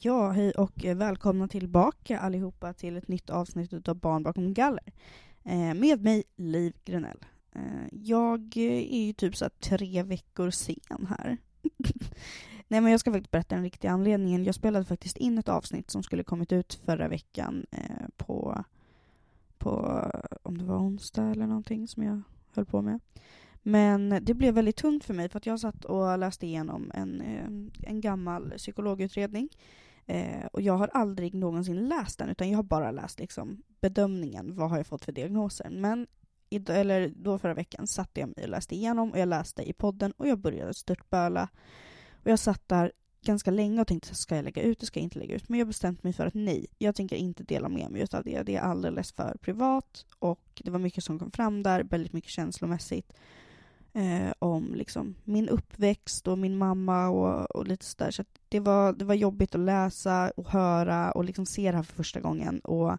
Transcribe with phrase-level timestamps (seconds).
[0.00, 4.92] Ja, hej och välkomna tillbaka allihopa till ett nytt avsnitt av Barn bakom galler.
[5.44, 7.24] Eh, med mig, Liv Grenell.
[7.54, 11.38] Eh, jag är ju typ så tre veckor sen här.
[12.68, 14.44] Nej men jag ska faktiskt berätta den riktiga anledningen.
[14.44, 18.64] Jag spelade faktiskt in ett avsnitt som skulle kommit ut förra veckan eh, på,
[19.58, 20.02] på,
[20.42, 22.22] om det var onsdag eller någonting som jag
[22.54, 23.00] höll på med.
[23.62, 27.20] Men det blev väldigt tungt för mig för att jag satt och läste igenom en,
[27.20, 29.48] eh, en gammal psykologutredning.
[30.06, 34.54] Eh, och jag har aldrig någonsin läst den utan jag har bara läst liksom bedömningen,
[34.54, 35.70] vad har jag fått för diagnoser.
[35.70, 36.06] Men
[36.68, 40.12] eller då förra veckan satte jag mig och läste igenom och jag läste i podden
[40.16, 41.48] och jag började störtböla.
[42.12, 42.92] Och jag satt där
[43.24, 45.48] ganska länge och tänkte, ska jag lägga ut det, ska jag inte lägga ut?
[45.48, 48.42] Men jag bestämde mig för att nej, jag tänker inte dela med mig av det.
[48.42, 52.30] Det är alldeles för privat och det var mycket som kom fram där, väldigt mycket
[52.30, 53.12] känslomässigt
[53.92, 58.10] eh, om liksom, min uppväxt och min mamma och, och lite sådär.
[58.10, 61.84] Så, det, var, det var jobbigt att läsa och höra och liksom se det här
[61.84, 62.60] för första gången.
[62.60, 62.98] Och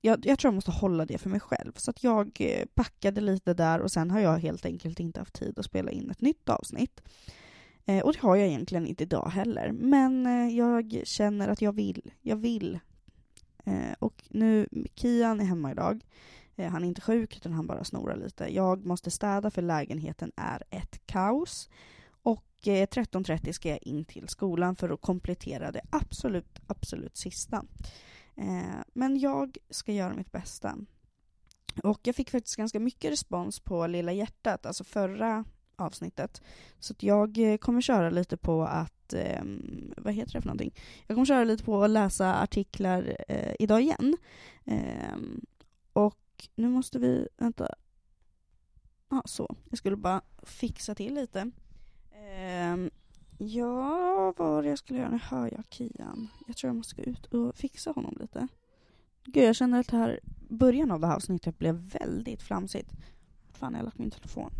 [0.00, 1.72] jag, jag tror jag måste hålla det för mig själv.
[1.76, 5.34] Så att jag eh, packade lite där och sen har jag helt enkelt inte haft
[5.34, 7.00] tid att spela in ett nytt avsnitt.
[7.86, 9.72] Eh, och det har jag egentligen inte idag heller.
[9.72, 12.10] Men eh, jag känner att jag vill.
[12.20, 12.78] Jag vill.
[13.64, 16.04] Eh, och nu, Kian är hemma idag.
[16.60, 18.54] Eh, han är inte sjuk, utan han bara snorar lite.
[18.54, 21.68] Jag måste städa för lägenheten är ett kaos.
[22.22, 27.64] Och eh, 13.30 ska jag in till skolan för att komplettera det absolut, absolut sista.
[28.36, 30.78] Eh, men jag ska göra mitt bästa.
[31.82, 35.44] Och jag fick faktiskt ganska mycket respons på Lilla hjärtat, alltså förra
[35.76, 36.42] avsnittet.
[36.78, 39.42] Så jag kommer köra lite på att, eh,
[39.96, 40.74] vad heter det för någonting?
[41.06, 44.16] Jag kommer köra lite på att läsa artiklar eh, idag igen.
[44.64, 45.16] Eh,
[45.92, 46.16] och
[46.54, 47.74] nu måste vi, vänta.
[49.08, 49.56] Ja, så.
[49.68, 51.50] Jag skulle bara fixa till lite.
[52.10, 52.76] Eh,
[53.38, 55.10] ja, vad var det jag skulle göra?
[55.10, 56.28] Nu hör jag Kian.
[56.46, 58.48] Jag tror jag måste gå ut och fixa honom lite.
[59.24, 62.90] Gud, jag känner att det här, början av det här avsnittet blev väldigt flamsigt.
[63.52, 64.52] Fan, jag har lagt min telefon.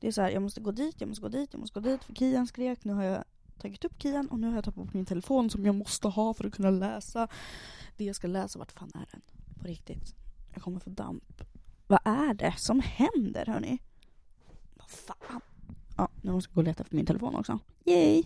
[0.00, 1.88] Det är så här, jag måste gå dit, jag måste gå dit, jag måste gå
[1.88, 2.84] dit, för Kian skrek.
[2.84, 3.24] Nu har jag
[3.58, 6.34] tagit upp Kian och nu har jag tagit bort min telefon som jag måste ha
[6.34, 7.28] för att kunna läsa
[7.96, 8.58] det jag ska läsa.
[8.58, 9.22] Vart fan är den?
[9.60, 10.25] På riktigt.
[10.56, 11.42] Jag kommer få damp.
[11.86, 13.78] Vad är det som händer hörni?
[14.76, 15.40] Vad fan?
[15.96, 17.58] Ja, nu måste jag gå och leta efter min telefon också.
[17.84, 18.22] Yay!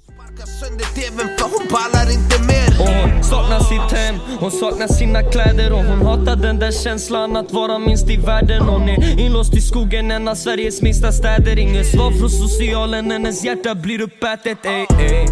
[2.79, 7.53] hon saknar sitt hem, hon saknar sina kläder och hon hatar den där känslan att
[7.53, 8.63] vara minst i världen.
[8.63, 11.59] Hon är inlåst i skogen, en av Sveriges minsta städer.
[11.59, 14.59] Inget svar från socialen, hennes hjärta blir uppätet.
[14.65, 15.25] Ey, ey.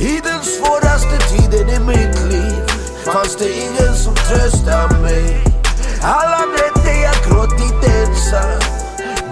[0.00, 2.66] I den svåraste tiden i mitt liv
[3.04, 5.47] fanns det ingen som tröstade mig.
[6.02, 8.60] Alla nätter jag gråtit ensam.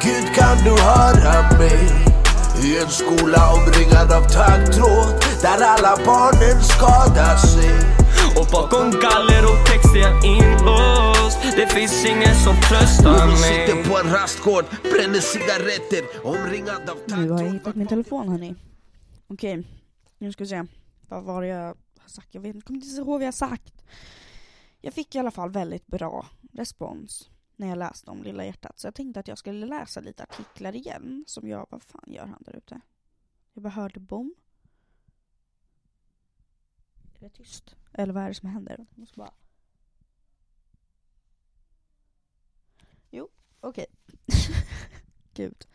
[0.02, 1.80] Gud kan du höra mig?
[2.64, 7.74] I en skola omringad av taggtråd Där alla barnen skadar sig.
[8.38, 13.36] Och bakom galler och text är jag inlåst Det finns ingen som tröstar mig.
[13.36, 18.28] sitter på en rastgård, bränner cigaretter omringad av taggtråd Nu har jag hittat min telefon
[18.28, 18.54] hörni.
[19.28, 19.64] Okej,
[20.18, 20.64] nu ska vi se
[21.08, 22.28] Vad var det jag har sagt?
[22.30, 23.72] Jag vet inte, kommer inte ihåg vad jag har sagt.
[24.80, 28.78] Jag fick i alla fall väldigt bra respons när jag läste om Lilla hjärtat.
[28.78, 31.24] Så jag tänkte att jag skulle läsa lite artiklar igen.
[31.26, 32.80] Som jag, vad fan gör han där ute?
[33.52, 34.34] Jag bara hörde bom.
[37.14, 37.76] Är det tyst?
[37.92, 38.86] Eller vad är det som händer?
[38.90, 39.34] Jag måste bara...
[43.10, 43.28] Jo,
[43.60, 43.86] okej.
[44.02, 44.54] Okay.
[45.34, 45.66] Gud.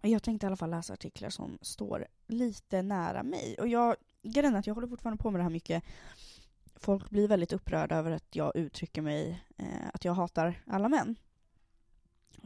[0.00, 3.56] Jag tänkte i alla fall läsa artiklar som står lite nära mig.
[3.58, 5.84] Och jag, grejen är att jag håller fortfarande på med det här mycket
[6.80, 11.16] folk blir väldigt upprörda över att jag uttrycker mig, eh, att jag hatar alla män.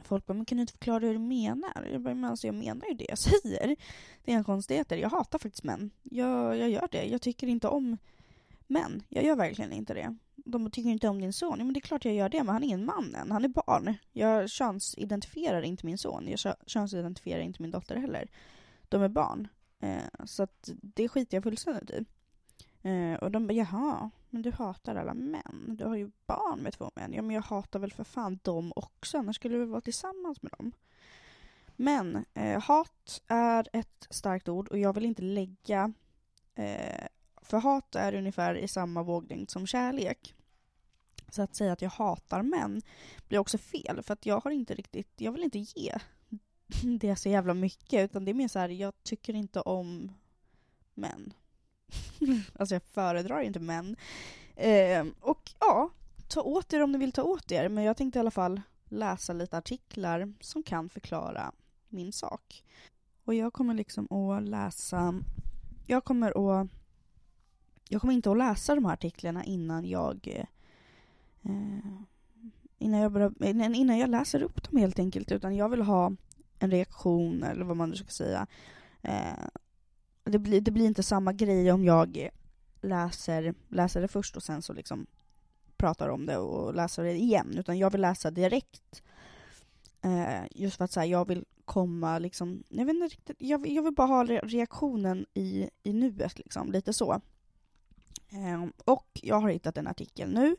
[0.02, 1.88] Folk bara, men kan du inte förklara hur du menar?
[1.92, 3.76] Jag bara, men alltså jag menar ju det jag säger.
[4.24, 4.96] Det är en konstigheter.
[4.96, 5.90] Jag hatar faktiskt män.
[6.02, 7.04] Jag, jag gör det.
[7.04, 7.98] Jag tycker inte om
[8.66, 9.02] män.
[9.08, 10.16] Jag gör verkligen inte det.
[10.36, 11.58] De tycker inte om din son.
[11.58, 13.30] Ja, men det är klart jag gör det, men han är ingen man än.
[13.30, 13.94] Han är barn.
[14.12, 16.28] Jag könsidentifierar inte min son.
[16.28, 18.30] Jag könsidentifierar inte min dotter heller.
[18.88, 19.48] De är barn.
[19.80, 22.04] Eh, så att det skiter jag fullständigt i.
[22.84, 25.76] Eh, och de bara, jaha, men du hatar alla män.
[25.78, 27.12] Du har ju barn med två män.
[27.12, 30.52] Ja, men jag hatar väl för fan dem också, annars skulle vi vara tillsammans med
[30.58, 30.72] dem.
[31.76, 35.92] Men eh, hat är ett starkt ord och jag vill inte lägga...
[36.54, 37.06] Eh,
[37.42, 40.34] för hat är ungefär i samma våglängd som kärlek.
[41.28, 42.82] Så att säga att jag hatar män
[43.28, 45.12] blir också fel, för att jag har inte riktigt...
[45.16, 45.94] Jag vill inte ge
[46.98, 50.12] det så jävla mycket, utan det är mer så här, jag tycker inte om
[50.94, 51.32] män.
[52.58, 53.96] alltså jag föredrar inte män.
[54.56, 55.90] Eh, och ja,
[56.28, 58.60] ta åt er om ni vill ta åt er, men jag tänkte i alla fall
[58.88, 61.52] läsa lite artiklar som kan förklara
[61.88, 62.64] min sak.
[63.24, 65.14] Och jag kommer liksom att läsa,
[65.86, 66.68] jag kommer att
[67.88, 70.46] jag kommer inte att läsa de här artiklarna innan jag eh,
[72.78, 76.12] innan, jag börjar, eh, innan jag läser upp dem helt enkelt, utan jag vill ha
[76.58, 78.46] en reaktion eller vad man nu ska säga.
[79.02, 79.44] Eh,
[80.24, 82.28] det, blir, det blir inte samma grej om jag
[82.80, 85.06] läser, läser det först och sen så liksom
[85.76, 89.02] pratar om det och läser det igen, utan jag vill läsa direkt.
[90.02, 93.66] Eh, just för att så här, jag vill komma liksom, jag vet inte riktigt, jag,
[93.66, 97.20] jag vill bara ha reaktionen i, i nuet liksom, lite så.
[98.30, 100.56] Eh, och jag har hittat en artikel nu.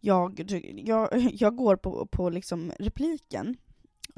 [0.00, 3.56] Jag, jag, jag går på, på liksom repliken.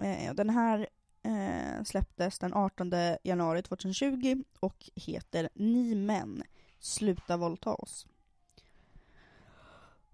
[0.02, 0.88] Eh, den här
[1.26, 2.92] eh, släpptes den 18
[3.22, 6.42] januari 2020 och heter Ni män,
[6.78, 8.06] sluta våldta oss.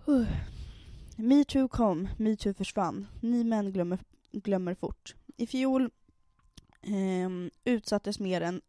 [0.09, 0.27] Uh.
[1.17, 3.07] Metoo kom, metoo försvann.
[3.21, 3.99] Ni män glömmer,
[4.33, 5.15] glömmer fort.
[5.37, 5.91] I fjol
[6.83, 7.31] eh,
[7.65, 8.61] utsattes mer än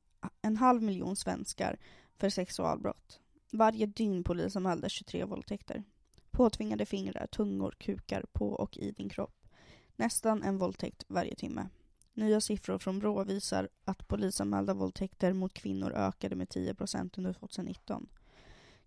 [0.42, 1.78] en halv miljon svenskar
[2.18, 3.20] för sexualbrott.
[3.52, 5.84] Varje dygn polisanmäldes 23 våldtäkter.
[6.32, 9.48] Påtvingade fingrar, tungor, kukar på och i din kropp.
[9.96, 11.70] Nästan en våldtäkt varje timme.
[12.14, 18.10] Nya siffror från Brå visar att polisanmälda våldtäkter mot kvinnor ökade med 10% under 2019.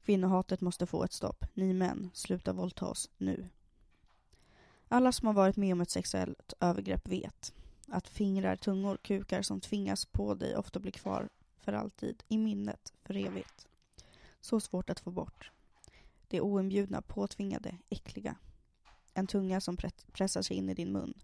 [0.05, 1.45] Kvinnohatet måste få ett stopp.
[1.55, 3.49] Ni män, sluta våldta oss nu.
[4.89, 7.55] Alla som har varit med om ett sexuellt övergrepp vet
[7.89, 11.29] att fingrar, tungor, kukar som tvingas på dig ofta blir kvar
[11.61, 13.69] för alltid, i minnet, för evigt.
[14.41, 15.51] Så svårt att få bort.
[16.29, 18.37] Det oinbjudna, påtvingade, äckliga.
[19.15, 19.77] En tunga som
[20.13, 21.15] pressar sig in i din mun.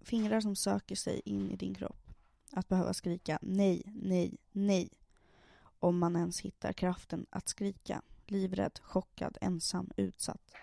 [0.00, 2.10] Fingrar som söker sig in i din kropp.
[2.52, 4.88] Att behöva skrika nej, nej, nej.
[5.80, 8.02] Om man ens hittar kraften att skrika.
[8.26, 10.54] Livrädd, chockad, ensam, utsatt.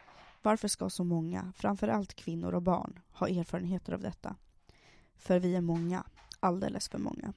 [0.42, 4.36] Varför ska så många, framförallt kvinnor och barn, ha erfarenheter av detta?
[5.16, 6.04] För vi är många,
[6.40, 7.34] alldeles för många.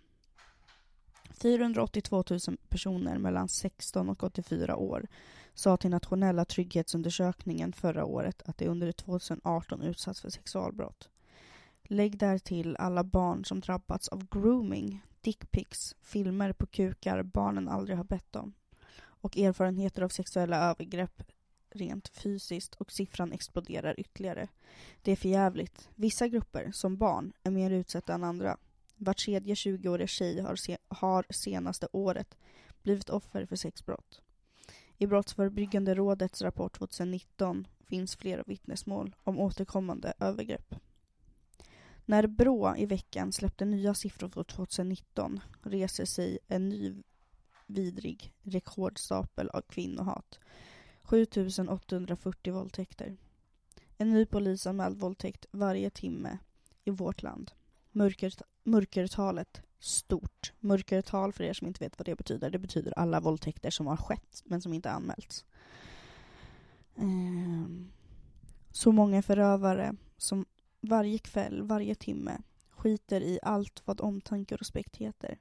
[1.31, 5.07] 482 000 personer mellan 16 och 84 år
[5.55, 11.09] sa till nationella trygghetsundersökningen förra året att de under 2018 utsatts för sexualbrott.
[11.91, 18.05] Lägg därtill alla barn som drabbats av grooming, dickpics, filmer på kukar barnen aldrig har
[18.05, 18.55] bett om
[19.21, 21.23] och erfarenheter av sexuella övergrepp
[21.71, 24.49] rent fysiskt och siffran exploderar ytterligare.
[25.03, 25.89] Det är förjävligt.
[25.95, 28.57] Vissa grupper, som barn, är mer utsatta än andra.
[28.97, 32.37] Var tredje 20-årig tjej har, se har senaste året
[32.83, 34.23] blivit offer för sexbrott.
[34.99, 40.75] I Brottsförebyggande rådets rapport 2019 finns flera vittnesmål om återkommande övergrepp.
[42.09, 47.03] När Brå i veckan släppte nya siffror för 2019 reser sig en ny
[47.67, 50.39] vidrig rekordstapel av kvinnohat.
[51.03, 53.17] 7840 våldtäkter.
[53.99, 56.39] En ny polisanmäld våldtäkt varje timme
[56.85, 57.51] i vårt land.
[57.93, 58.33] Mörker,
[58.65, 60.53] mörkertalet stort.
[60.61, 63.97] Mörkertal, för er som inte vet vad det betyder, det betyder alla våldtäkter som har
[63.97, 65.45] skett men som inte anmälts.
[66.97, 67.91] Ehm,
[68.71, 70.47] så många förövare som
[70.89, 75.39] varje kväll, varje timme skiter i allt vad omtanke och respekt heter.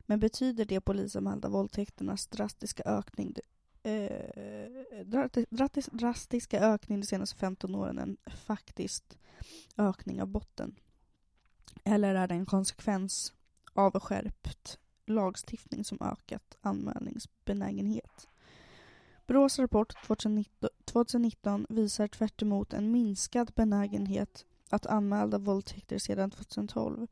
[0.00, 3.34] Men betyder det polisanmälda våldtäkternas drastiska ökning
[3.82, 5.06] eh,
[5.90, 9.18] drastiska ökning de senaste 15 åren en faktisk
[9.76, 10.76] ökning av botten?
[11.84, 13.32] Eller är det en konsekvens
[13.72, 18.28] av skärpt lagstiftning som ökat anmälningsbenägenhet?
[19.26, 27.06] Brås rapport 2019, 2019 visar tvärt en minskad benägenhet att anmäla våldtäkter sedan 2012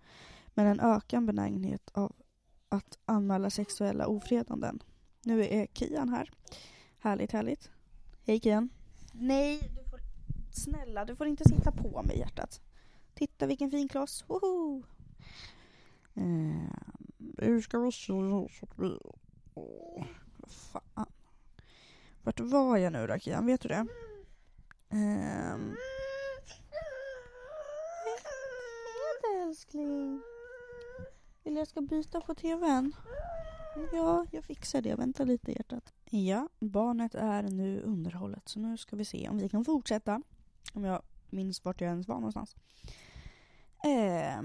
[0.54, 2.12] men en ökad benägenhet av
[2.68, 4.82] att anmäla sexuella ofredanden.
[5.22, 6.30] Nu är Kian här.
[6.98, 7.70] Härligt, härligt.
[8.26, 8.68] Hej Kian.
[9.12, 10.00] Nej, du får,
[10.52, 12.60] snälla, du får inte sitta på mig hjärtat.
[13.14, 14.24] Titta vilken fin kloss.
[14.28, 14.82] Woho!
[16.14, 16.96] Eh,
[17.38, 18.98] hur ska vi se så att vi...
[19.54, 20.04] Åh,
[20.46, 21.12] fan.
[22.22, 23.46] Vart var jag nu då Kian?
[23.46, 23.86] Vet du det?
[24.88, 25.56] Eh,
[29.74, 30.22] älskling.
[31.44, 32.92] Vill jag ska byta på tvn?
[33.92, 34.94] Ja, jag fixar det.
[34.94, 35.92] Vänta lite hjärtat.
[36.10, 40.22] Ja, barnet är nu underhållet så nu ska vi se om vi kan fortsätta.
[40.74, 42.56] Om jag minns vart jag ens var någonstans.
[43.84, 44.42] Eh,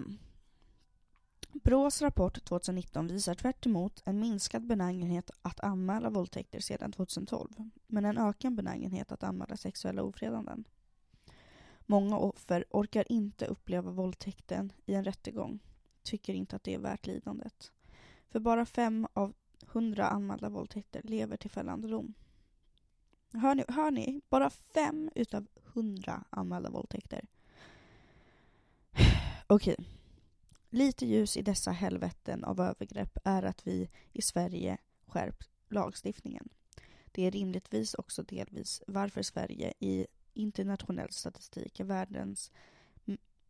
[1.63, 3.65] Brås rapport 2019 visar tvärt
[4.05, 7.49] en minskad benägenhet att anmäla våldtäkter sedan 2012,
[7.87, 10.65] men en ökad benägenhet att anmäla sexuella ofredanden.
[11.91, 15.59] Många offer orkar inte uppleva våldtäkten i en rättegång,
[16.03, 17.71] tycker inte att det är värt lidandet.
[18.29, 19.33] För bara fem av
[19.67, 22.13] hundra anmälda våldtäkter lever till fällande dom.
[23.33, 24.21] Hör ni, hör ni?
[24.29, 27.27] Bara fem utav hundra anmälda våldtäkter.
[29.47, 29.75] Okej.
[30.69, 34.77] Lite ljus i dessa helveten av övergrepp är att vi i Sverige
[35.07, 36.49] skärpt lagstiftningen.
[37.11, 40.07] Det är rimligtvis också delvis varför Sverige i
[40.39, 42.51] internationell statistik är världens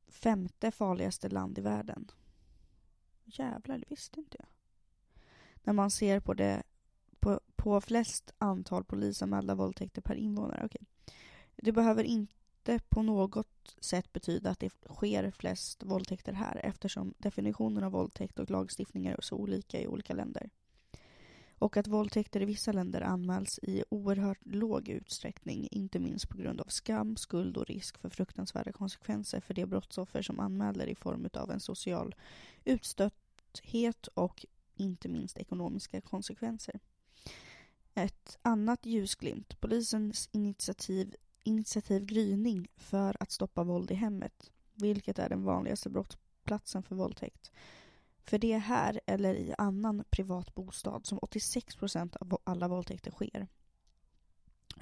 [0.07, 2.11] femte farligaste land i världen.
[3.25, 4.47] Jävlar, det visste inte jag.
[5.63, 6.63] När man ser på det
[7.19, 10.65] på, på flest antal polisanmälda våldtäkter per invånare.
[10.65, 10.81] Okay.
[11.55, 17.83] Det behöver inte på något sätt betyda att det sker flest våldtäkter här eftersom definitionen
[17.83, 20.49] av våldtäkt och lagstiftningar är så olika i olika länder.
[21.59, 26.61] Och att våldtäkter i vissa länder anmäls i oerhört låg utsträckning, inte minst på grund
[26.61, 31.29] av skam, skuld och risk för fruktansvärda konsekvenser för de brottsoffer som anmäler i form
[31.33, 32.15] av en social
[32.65, 36.79] utstötthet och inte minst ekonomiska konsekvenser.
[37.93, 45.29] Ett annat ljusglimt, polisens initiativ, initiativ Gryning för att stoppa våld i hemmet, vilket är
[45.29, 47.51] den vanligaste brottsplatsen för våldtäkt.
[48.29, 53.11] För det är här eller i annan privat bostad som 86 procent av alla våldtäkter
[53.11, 53.47] sker.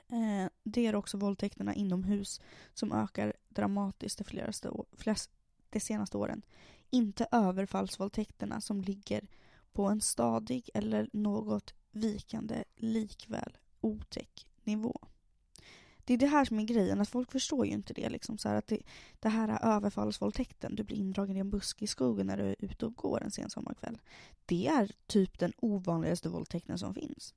[0.08, 2.42] Eh, det är också våldtäkterna inomhus
[2.74, 5.32] som ökar dramatiskt de, fleraste, flest,
[5.70, 6.42] de senaste åren.
[6.90, 9.28] Inte överfallsvåldtäkterna som ligger
[9.72, 15.08] på en stadig eller något vikande likväl otäck nivå.
[16.08, 18.10] Det är det här som är grejen, att folk förstår ju inte det.
[18.10, 18.80] Liksom, så att det,
[19.20, 22.56] det här är överfallsvåldtäkten, du blir indragen i en buske i skogen när du är
[22.60, 24.02] ute och går en sen sommarkväll.
[24.46, 27.34] Det är typ den ovanligaste våldtäkten som finns.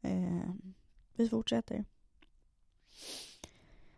[0.00, 0.54] Eh,
[1.14, 1.84] vi fortsätter.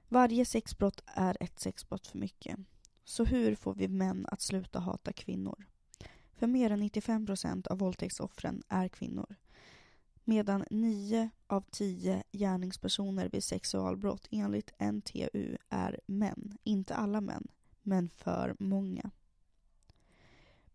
[0.08, 2.58] Varje sexbrott är ett sexbrott för mycket.
[3.04, 5.66] Så hur får vi män att sluta hata kvinnor?
[6.32, 9.36] För mer än 95 procent av våldtäktsoffren är kvinnor.
[10.24, 16.58] Medan nio av tio gärningspersoner vid sexualbrott enligt NTU är män.
[16.64, 17.48] Inte alla män,
[17.82, 19.10] men för många.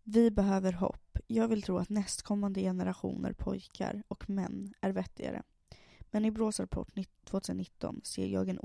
[0.02, 1.18] Vi behöver hopp.
[1.26, 5.42] Jag vill tro att nästkommande generationer pojkar och män är vettigare.
[6.10, 8.58] Men i Brås rapport 2019 ser jag en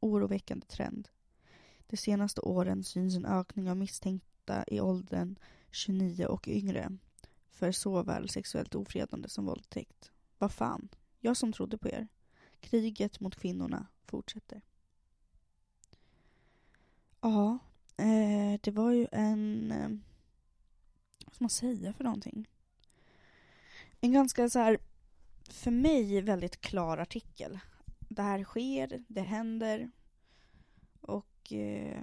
[0.00, 1.08] oroväckande trend.
[1.86, 5.38] De senaste åren syns en ökning av misstänkta i åldern
[5.70, 6.98] 29 och yngre
[7.60, 10.10] för såväl sexuellt ofredande som våldtäkt.
[10.38, 10.88] Vad fan,
[11.20, 12.08] jag som trodde på er.
[12.60, 14.62] Kriget mot kvinnorna fortsätter.
[17.20, 17.58] Ja,
[17.96, 19.72] eh, det var ju en...
[19.72, 19.88] Eh,
[21.26, 22.48] vad ska man säga för någonting?
[24.00, 24.78] En ganska så här,
[25.48, 27.58] för mig väldigt klar artikel.
[27.98, 29.90] Det här sker, det händer
[31.00, 32.02] och eh,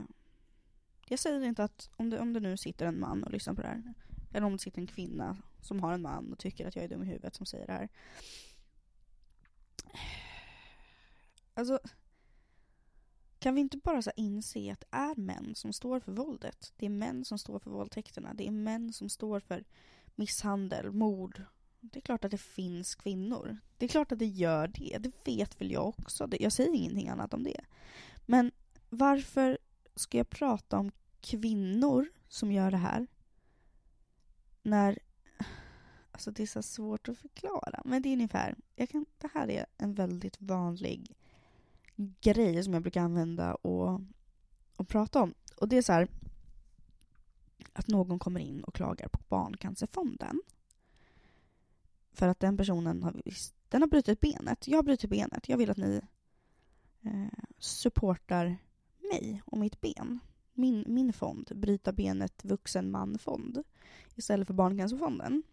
[1.07, 3.61] jag säger inte att om det, om det nu sitter en man och lyssnar på
[3.61, 3.93] det här,
[4.33, 6.89] eller om det sitter en kvinna som har en man och tycker att jag är
[6.89, 7.89] dum i huvudet som säger det här.
[11.53, 11.79] Alltså,
[13.39, 16.73] kan vi inte bara så inse att det är män som står för våldet?
[16.77, 18.33] Det är män som står för våldtäkterna.
[18.33, 19.63] Det är män som står för
[20.15, 21.43] misshandel, mord.
[21.79, 23.57] Det är klart att det finns kvinnor.
[23.77, 24.97] Det är klart att det gör det.
[24.97, 26.27] Det vet väl jag också.
[26.39, 27.61] Jag säger ingenting annat om det.
[28.25, 28.51] Men
[28.89, 29.57] varför
[29.95, 33.07] ska jag prata om kvinnor som gör det här
[34.63, 34.99] när...
[36.17, 38.55] Alltså det är så svårt att förklara, men det är ungefär...
[38.75, 41.15] Jag kan, det här är en väldigt vanlig
[42.21, 44.01] grej som jag brukar använda och,
[44.75, 45.33] och prata om.
[45.57, 46.07] Och det är så här
[47.73, 50.41] att någon kommer in och klagar på Barncancerfonden.
[52.11, 53.21] För att den personen har,
[53.69, 54.67] den har brutit benet.
[54.67, 55.49] Jag har brutit benet.
[55.49, 56.01] Jag vill att ni
[57.01, 58.57] eh, supportar
[58.99, 60.19] mig och mitt ben.
[60.53, 63.63] Min, min fond, Bryta benet vuxen man-fond,
[64.15, 65.43] istället för Barncancerfonden.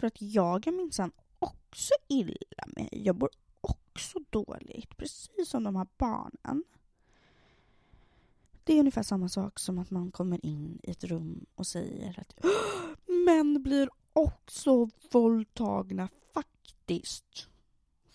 [0.00, 2.88] För att jag är minsann också illa med.
[2.92, 3.30] Jag mår
[3.60, 6.64] också dåligt, precis som de här barnen.
[8.64, 12.20] Det är ungefär samma sak som att man kommer in i ett rum och säger
[12.20, 12.44] att
[13.26, 17.48] män blir också våldtagna faktiskt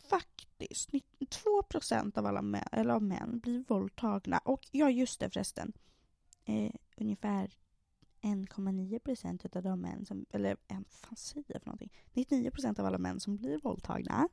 [0.10, 4.38] faktiskt 92 procent av alla män, eller av män blir våldtagna.
[4.38, 5.74] Och ja, just det förresten.
[6.46, 7.50] Eh, ungefär
[8.26, 11.92] 1,9 procent utav de män som, eller vad fan säger jag för någonting?
[12.14, 14.30] 99 procent av alla män som blir våldtagna,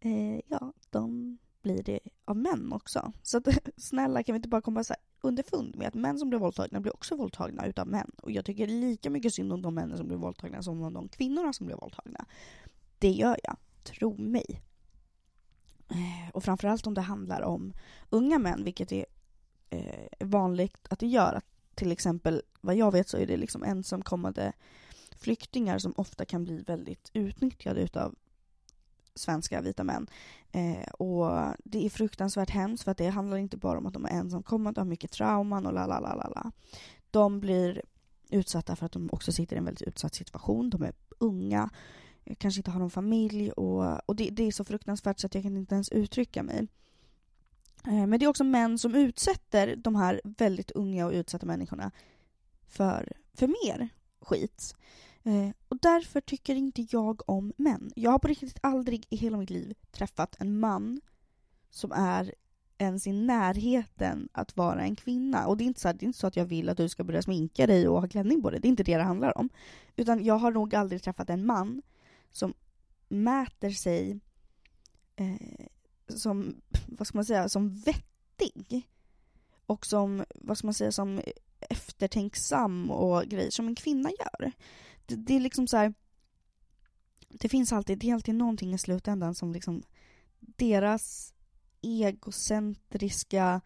[0.00, 3.12] eh, ja, de blir det av män också.
[3.22, 6.28] Så att, snälla kan vi inte bara komma så här underfund med att män som
[6.28, 8.10] blir våldtagna blir också våldtagna utav män.
[8.22, 11.08] Och jag tycker lika mycket synd om de männen som blir våldtagna som om de
[11.08, 12.26] kvinnorna som blir våldtagna.
[12.98, 14.62] Det gör jag tro mig.
[15.88, 17.72] Eh, och framförallt om det handlar om
[18.10, 19.06] unga män, vilket är
[19.70, 21.34] eh, vanligt att det gör.
[21.34, 24.52] Att till exempel, vad jag vet så är det liksom ensamkommande
[25.16, 28.14] flyktingar som ofta kan bli väldigt utnyttjade utav
[29.14, 30.06] svenska vita män.
[30.52, 34.04] Eh, och det är fruktansvärt hemskt för att det handlar inte bara om att de
[34.04, 36.52] är ensamkommande och har mycket trauman och la la la la la.
[37.10, 37.82] De blir
[38.30, 40.70] utsatta för att de också sitter i en väldigt utsatt situation.
[40.70, 41.70] De är unga
[42.24, 45.34] eh, kanske inte har någon familj och, och det, det är så fruktansvärt så att
[45.34, 46.68] jag kan inte ens uttrycka mig.
[47.86, 51.90] Eh, men det är också män som utsätter de här väldigt unga och utsatta människorna
[52.68, 53.88] för, för mer
[54.20, 54.76] skit.
[55.22, 57.92] Eh, och därför tycker inte jag om män.
[57.96, 61.00] Jag har på riktigt aldrig i hela mitt liv träffat en man
[61.70, 62.34] som är
[62.78, 65.46] ens i närheten att vara en kvinna.
[65.46, 67.04] Och det är, inte så, det är inte så att jag vill att du ska
[67.04, 68.60] börja sminka dig och ha klänning på dig.
[68.60, 69.48] Det är inte det det handlar om.
[69.96, 71.82] Utan jag har nog aldrig träffat en man
[72.30, 72.54] som
[73.08, 74.20] mäter sig
[75.16, 75.66] eh,
[76.18, 78.88] som, vad ska man säga, som vettig.
[79.66, 81.20] Och som, vad ska man säga, som
[81.60, 84.52] eftertänksam och grejer som en kvinna gör.
[85.06, 85.94] Det, det är liksom så här,
[87.28, 89.82] Det finns alltid, det är alltid någonting i slutändan som liksom
[90.40, 91.34] deras
[91.82, 93.60] egocentriska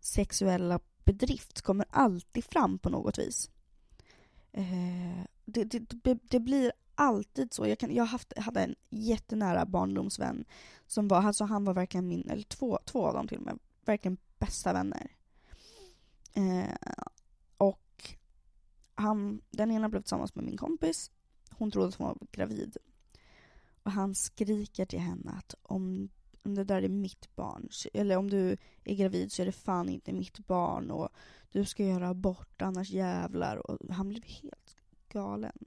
[0.00, 3.50] sexuella bedrift kommer alltid fram på något vis.
[4.52, 7.66] Eh, det, det, det, blir alltid så.
[7.66, 10.44] Jag, kan, jag haft, hade en jättenära barndomsvän
[10.86, 13.58] som var, alltså han var verkligen min, eller två, två av dem till och med,
[13.84, 15.10] verkligen bästa vänner.
[16.32, 16.94] Eh,
[17.56, 18.14] och
[18.94, 21.10] han, den ena blev tillsammans med min kompis,
[21.50, 22.76] hon trodde att hon var gravid.
[23.82, 26.08] Och han skriker till henne att om,
[26.42, 29.88] om det där är mitt barn, eller om du är gravid så är det fan
[29.88, 31.08] inte mitt barn och
[31.50, 33.70] du ska göra abort annars jävlar.
[33.70, 34.76] Och han blev helt
[35.08, 35.66] galen.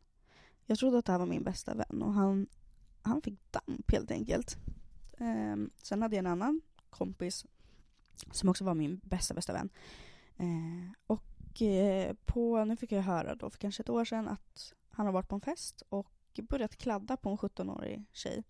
[0.65, 2.47] Jag trodde att det här var min bästa vän och han,
[3.01, 4.57] han fick damp helt enkelt.
[5.17, 7.45] Um, sen hade jag en annan kompis
[8.31, 9.69] som också var min bästa, bästa vän.
[10.39, 14.73] Uh, och uh, på, nu fick jag höra då för kanske ett år sedan att
[14.89, 18.43] han har varit på en fest och börjat kladda på en 17-årig tjej.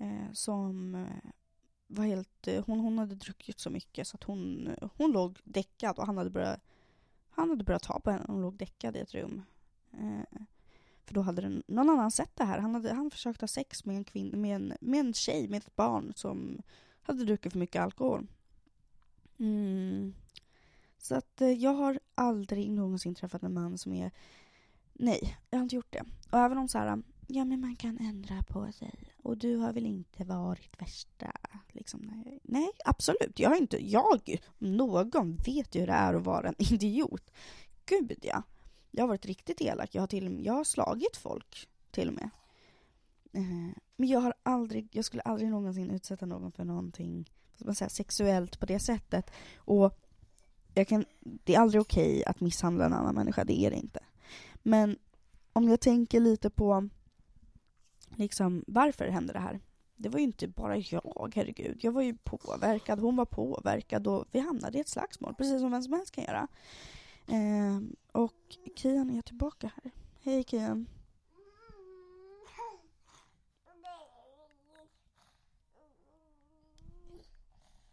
[0.00, 1.30] Uh, som eh,
[1.86, 6.06] var helt, hon, hon hade druckit så mycket så att hon, hon låg däckad och
[6.06, 6.60] han hade börjat,
[7.30, 8.24] han hade börjat ta på henne.
[8.28, 9.42] Hon låg däckad i ett rum.
[11.06, 12.58] För då hade den, någon annan sett det här.
[12.58, 15.58] Han, hade, han försökt ha sex med en, kvinna, med, en, med en tjej, med
[15.58, 16.62] ett barn som
[17.02, 18.26] hade druckit för mycket alkohol.
[19.38, 20.14] Mm.
[20.98, 24.10] Så att eh, jag har aldrig någonsin träffat en man som är...
[24.92, 26.04] Nej, jag har inte gjort det.
[26.30, 28.94] Och även om så här, ja men man kan ändra på sig.
[29.22, 31.32] Och du har väl inte varit värsta...
[31.72, 32.40] Liksom, nej.
[32.42, 33.38] nej, absolut.
[33.38, 33.90] Jag har inte...
[33.90, 37.30] Jag, om någon, vet ju hur det är att vara en idiot.
[37.86, 38.42] Gud ja.
[38.96, 39.94] Jag har varit riktigt elak.
[39.94, 42.30] Jag har, till, jag har slagit folk till och med.
[43.32, 47.88] Eh, men jag har aldrig, jag skulle aldrig någonsin utsätta någon för någonting man säga,
[47.88, 49.30] sexuellt på det sättet.
[49.56, 50.00] Och
[50.74, 53.76] jag kan, det är aldrig okej okay att misshandla en annan människa, det är det
[53.76, 54.00] inte.
[54.62, 54.98] Men
[55.52, 56.88] om jag tänker lite på
[58.16, 59.60] liksom, varför hände det här?
[59.96, 61.78] Det var ju inte bara jag, herregud.
[61.80, 65.70] Jag var ju påverkad, hon var påverkad och vi hamnade i ett slagsmål, precis som
[65.70, 66.48] vem som helst kan göra.
[67.26, 67.80] Eh,
[68.12, 68.33] och
[68.76, 69.92] Kian är tillbaka här.
[70.20, 70.86] Hej Kian.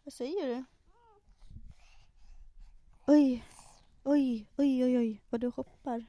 [0.04, 0.64] Vad säger du?
[3.08, 3.46] Oj,
[4.04, 6.06] oj, oj, oj, oj, vad du hoppar.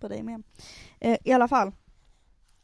[0.00, 0.42] På dig med.
[1.00, 1.72] Eh, I alla fall.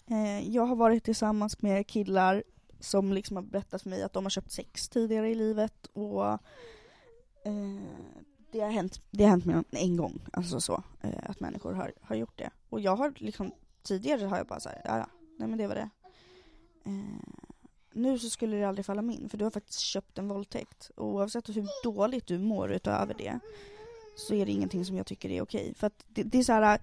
[0.06, 2.44] Eh, jag har varit tillsammans med killar
[2.80, 6.38] som liksom har berättat för mig att de har köpt sex tidigare i livet och
[7.44, 11.72] Eh, det, har hänt, det har hänt mig en gång, alltså så, eh, att människor
[11.72, 12.50] har, har gjort det.
[12.70, 15.06] Och jag har liksom, tidigare har jag bara såhär, ja
[15.38, 15.90] nej men det var det.
[16.84, 16.92] Eh,
[17.92, 20.90] nu så skulle det aldrig falla min, för du har faktiskt köpt en våldtäkt.
[20.96, 23.38] Och oavsett hur dåligt du mår utöver det,
[24.16, 25.74] så är det ingenting som jag tycker är okej.
[25.74, 26.80] För att det, det är så här,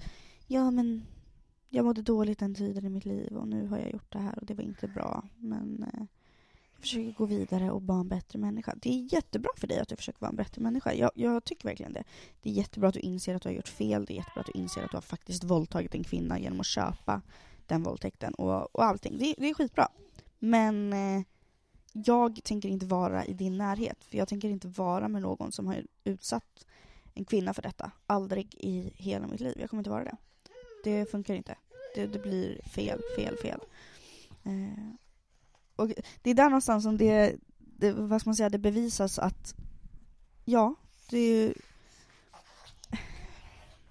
[0.48, 1.06] ja men
[1.70, 4.40] jag mådde dåligt den tiden i mitt liv och nu har jag gjort det här
[4.40, 5.24] och det var inte bra.
[5.38, 6.04] Men eh,
[6.82, 8.76] försöker gå vidare och vara en bättre människa.
[8.82, 10.94] Det är jättebra för dig att du försöker vara en bättre människa.
[10.94, 12.04] Jag, jag, tycker verkligen det.
[12.42, 14.06] Det är jättebra att du inser att du har gjort fel.
[14.06, 16.66] Det är jättebra att du inser att du har faktiskt våldtagit en kvinna genom att
[16.66, 17.22] köpa
[17.68, 19.18] den våldtäkten och, och allting.
[19.18, 19.88] Det, det är skitbra.
[20.40, 21.24] Men eh,
[21.94, 24.04] jag tänker inte vara i din närhet.
[24.04, 26.66] För jag tänker inte vara med någon som har utsatt
[27.14, 27.92] en kvinna för detta.
[28.08, 29.56] Aldrig i hela mitt liv.
[29.60, 30.18] Jag kommer inte vara det.
[30.84, 31.56] Det funkar inte.
[31.96, 33.60] Det, det blir fel, fel, fel.
[34.44, 34.94] Eh,
[35.82, 35.92] och
[36.22, 39.56] det är där någonstans som det, det, vad ska man säga, det bevisas att
[40.46, 40.76] ja,
[41.10, 41.54] det är ju...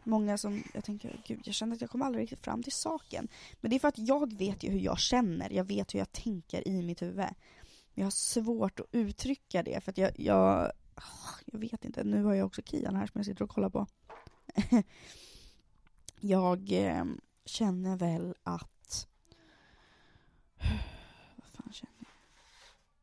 [0.05, 3.29] många som, jag tänker, gud jag känner att jag kommer aldrig riktigt fram till saken.
[3.61, 6.13] Men det är för att jag vet ju hur jag känner, jag vet hur jag
[6.13, 7.27] tänker i mitt huvud.
[7.95, 10.73] Jag har svårt att uttrycka det för att jag, jag,
[11.45, 13.87] jag vet inte, nu har jag också Kian här som jag sitter och kollar på.
[16.21, 17.05] jag eh,
[17.45, 19.07] känner väl att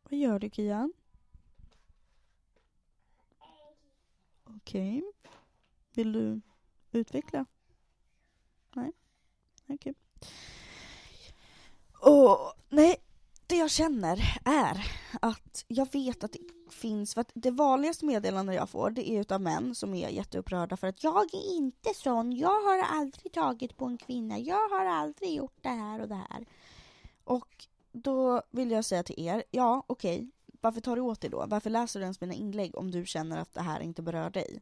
[0.10, 0.94] vad gör du Kian?
[4.44, 4.98] Okej.
[4.98, 5.02] Okay.
[5.94, 6.42] Vill du
[6.92, 7.46] utveckla?
[8.76, 8.92] Nej.
[9.68, 9.94] Okej.
[12.00, 12.96] Och nej,
[13.48, 14.86] det jag känner är
[15.22, 16.40] att jag vet att det
[16.70, 20.78] finns, för att det vanligaste meddelandet jag får det är utav män som är jätteupprörda
[20.78, 24.86] för att jag är inte sån, jag har aldrig tagit på en kvinna, jag har
[24.86, 26.46] aldrig gjort det här och det här.
[27.24, 30.32] Och då vill jag säga till er, ja okej, okay,
[30.62, 31.46] varför tar du åt dig då?
[31.48, 34.62] Varför läser du ens mina inlägg om du känner att det här inte berör dig?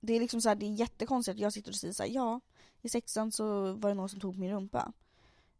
[0.00, 2.10] Det är liksom så här, det är jättekonstigt att jag sitter och säger så här,
[2.10, 2.40] ja,
[2.82, 4.92] i sexan så var det någon som tog min rumpa.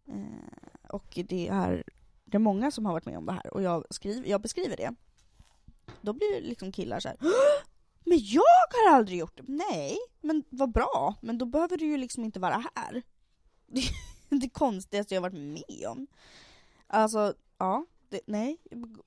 [0.07, 1.85] Eh, och det är,
[2.25, 4.77] det är många som har varit med om det här och jag, skriver, jag beskriver
[4.77, 4.95] det.
[6.01, 7.19] Då blir liksom killar så här,
[8.05, 9.45] men jag har aldrig gjort det!
[9.47, 13.03] Nej, men vad bra, men då behöver du ju liksom inte vara här.
[14.41, 16.07] Det, konstigaste jag varit med om.
[16.87, 18.59] Alltså, ja, det, nej,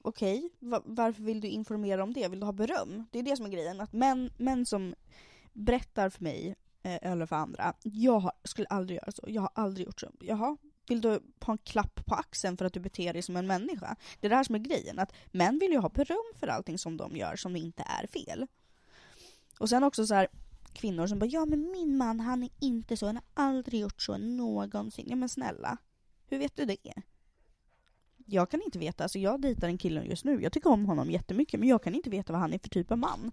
[0.02, 0.50] okej.
[0.62, 0.80] Okay.
[0.86, 2.28] Varför vill du informera om det?
[2.28, 3.06] Vill du ha beröm?
[3.12, 3.82] Det är det som är grejen.
[3.82, 4.96] Att män, män som
[5.54, 9.24] berättar för mig, eh, eller för andra, jag har, skulle aldrig göra så.
[9.28, 10.12] Jag har aldrig gjort så.
[10.20, 10.58] Jaha,
[10.88, 11.10] vill du
[11.46, 13.96] ha en klapp på axeln för att du beter dig som en människa?
[14.20, 16.78] Det är det här som är grejen, att män vill ju ha beröm för allting
[16.78, 18.48] som de gör som inte är fel.
[19.60, 20.28] Och sen också så här,
[20.74, 24.02] kvinnor som bara ja men min man han är inte så, han har aldrig gjort
[24.02, 25.06] så någonsin.
[25.10, 25.78] Ja men snälla,
[26.28, 26.94] hur vet du det?
[28.26, 31.12] Jag kan inte veta, alltså jag dejtar en kille just nu, jag tycker om honom
[31.12, 33.32] jättemycket men jag kan inte veta vad han är för typ av man.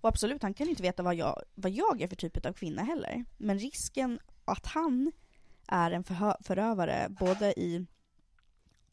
[0.00, 2.82] Och absolut, han kan inte veta vad jag, vad jag är för typ av kvinna
[2.82, 3.24] heller.
[3.36, 5.12] Men risken att han
[5.66, 6.04] är en
[6.44, 7.86] förövare både i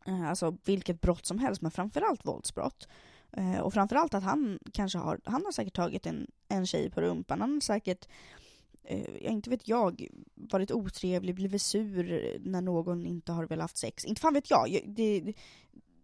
[0.05, 2.87] eh, alltså vilket brott som helst, men framförallt våldsbrott.
[3.37, 7.01] Eh, och framförallt att han kanske har, han har säkert tagit en, en tjej på
[7.01, 8.07] rumpan, han har säkert
[8.83, 14.05] eh, inte vet jag, varit otrevlig, blivit sur när någon inte har velat haft sex.
[14.05, 14.69] Inte fan vet jag.
[14.69, 15.33] Jag, det,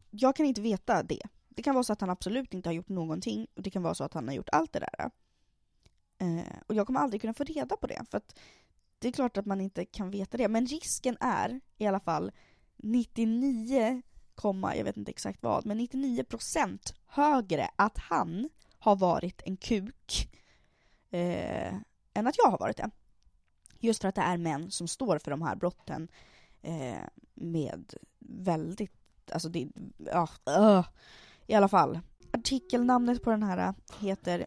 [0.10, 1.22] jag kan inte veta det.
[1.50, 3.96] Det kan vara så att han absolut inte har gjort någonting och det kan vara
[3.96, 5.12] så att han har gjort allt det där.
[6.18, 8.40] Eh, och jag kommer aldrig kunna få reda på det för att
[9.00, 12.32] det är klart att man inte kan veta det, men risken är i alla fall
[12.78, 14.02] 99,
[14.36, 20.30] komma, jag vet inte exakt vad, men 99% högre att han har varit en kuk
[21.10, 21.74] eh,
[22.14, 22.90] än att jag har varit det.
[23.80, 26.08] Just för att det är män som står för de här brotten
[26.62, 29.68] eh, med väldigt, alltså det,
[29.98, 30.88] ja, uh,
[31.48, 32.00] i alla fall.
[32.32, 34.46] Artikelnamnet på den här eh, heter,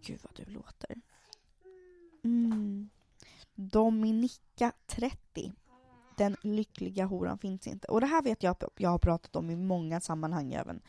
[0.00, 1.00] gud vad du låter.
[2.24, 2.90] Mm.
[3.54, 5.52] Dominika 30.
[6.16, 7.88] Den lyckliga horan finns inte.
[7.88, 10.80] Och det här vet jag att jag har pratat om i många sammanhang även.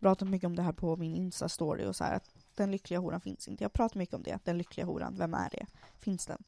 [0.00, 3.20] Pratat mycket om det här på min Insta-story och så här, att den lyckliga horan
[3.20, 3.64] finns inte.
[3.64, 5.66] Jag pratar mycket om det, den lyckliga horan, vem är det?
[5.98, 6.42] Finns den?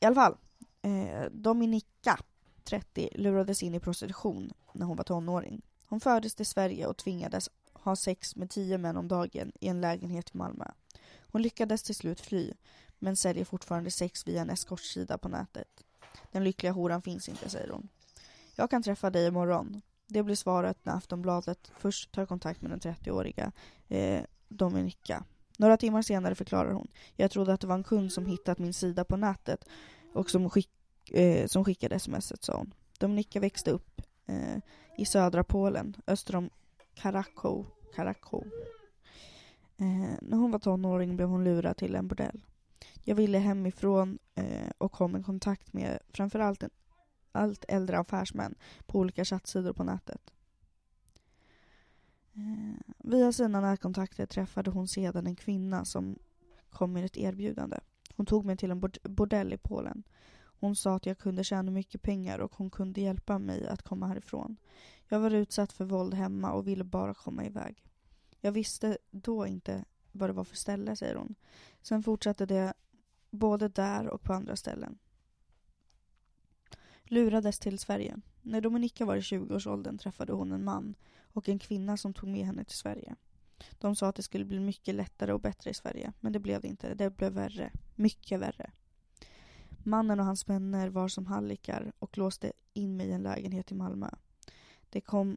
[0.00, 0.36] I alla fall,
[0.82, 2.18] eh, Dominika
[2.64, 5.62] 30 lurades in i prostitution när hon var tonåring.
[5.86, 9.80] Hon fördes till Sverige och tvingades ha sex med tio män om dagen i en
[9.80, 10.64] lägenhet i Malmö.
[11.32, 12.52] Hon lyckades till slut fly,
[12.98, 15.84] men säljer fortfarande sex via en eskortsida på nätet.
[16.32, 17.88] Den lyckliga horan finns inte, säger hon.
[18.56, 19.82] Jag kan träffa dig imorgon.
[20.06, 23.52] Det blir svaret när Aftonbladet först tar kontakt med den 30-åriga
[23.88, 25.24] eh, Dominika.
[25.58, 26.88] Några timmar senare förklarar hon.
[27.16, 29.64] Jag trodde att det var en kund som hittat min sida på nätet
[30.14, 30.70] och som, skick,
[31.10, 32.74] eh, som skickade smset, sa hon.
[32.98, 34.58] Dominika växte upp eh,
[34.98, 36.50] i södra Polen, öster om
[36.94, 37.66] Karakow.
[37.94, 38.44] Karakow.
[39.76, 42.40] Eh, när hon var tonåring blev hon lurad till en bordell.
[43.04, 46.70] Jag ville hemifrån eh, och kom i kontakt med framförallt en,
[47.32, 48.54] allt äldre affärsmän
[48.86, 50.32] på olika chattsidor på nätet.
[52.34, 56.18] Eh, via sina närkontakter träffade hon sedan en kvinna som
[56.70, 57.78] kom med ett erbjudande.
[58.16, 60.02] Hon tog mig till en bordell i Polen.
[60.62, 64.06] Hon sa att jag kunde tjäna mycket pengar och hon kunde hjälpa mig att komma
[64.06, 64.56] härifrån.
[65.08, 67.84] Jag var utsatt för våld hemma och ville bara komma iväg.
[68.40, 71.34] Jag visste då inte vad det var för ställe, säger hon.
[71.82, 72.74] Sen fortsatte det
[73.32, 74.98] både där och på andra ställen.
[77.04, 78.16] Lurades till Sverige.
[78.42, 80.94] När Dominika var i 20-årsåldern träffade hon en man
[81.32, 83.16] och en kvinna som tog med henne till Sverige.
[83.78, 86.60] De sa att det skulle bli mycket lättare och bättre i Sverige, men det blev
[86.60, 86.94] det inte.
[86.94, 87.72] Det blev värre.
[87.94, 88.70] Mycket värre.
[89.84, 93.74] Mannen och hans vänner var som hallickar och låste in mig i en lägenhet i
[93.74, 94.08] Malmö.
[94.90, 95.36] Det kom,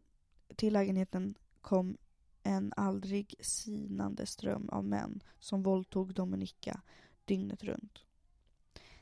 [0.56, 1.98] till lägenheten kom
[2.44, 6.82] en aldrig sinande ström av män som våldtog Dominika
[7.26, 8.06] dygnet runt.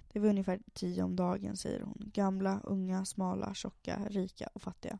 [0.08, 2.12] Det var ungefär tio om dagen, säger hon.
[2.14, 5.00] Gamla, unga, smala, tjocka, rika och fattiga.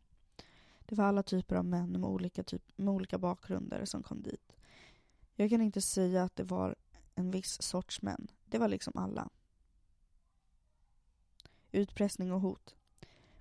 [0.86, 4.54] Det var alla typer av män med olika, typ, med olika bakgrunder som kom dit.
[5.36, 6.76] Jag kan inte säga att det var
[7.16, 8.28] en viss sorts män.
[8.46, 9.30] Det var liksom alla.
[11.72, 12.76] Utpressning och hot.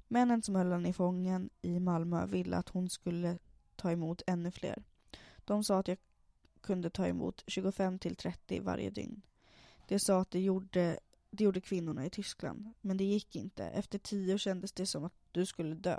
[0.08, 3.38] Männen som höll henne i fången i Malmö ville att hon skulle
[3.76, 4.82] ta emot ännu fler.
[5.44, 5.98] De sa att jag
[6.60, 9.22] kunde ta emot 25 till 30 varje dygn.
[9.88, 10.98] De sa att det gjorde
[11.30, 13.64] Det gjorde kvinnorna i Tyskland, men det gick inte.
[13.64, 15.98] Efter tio kändes det som att du skulle dö.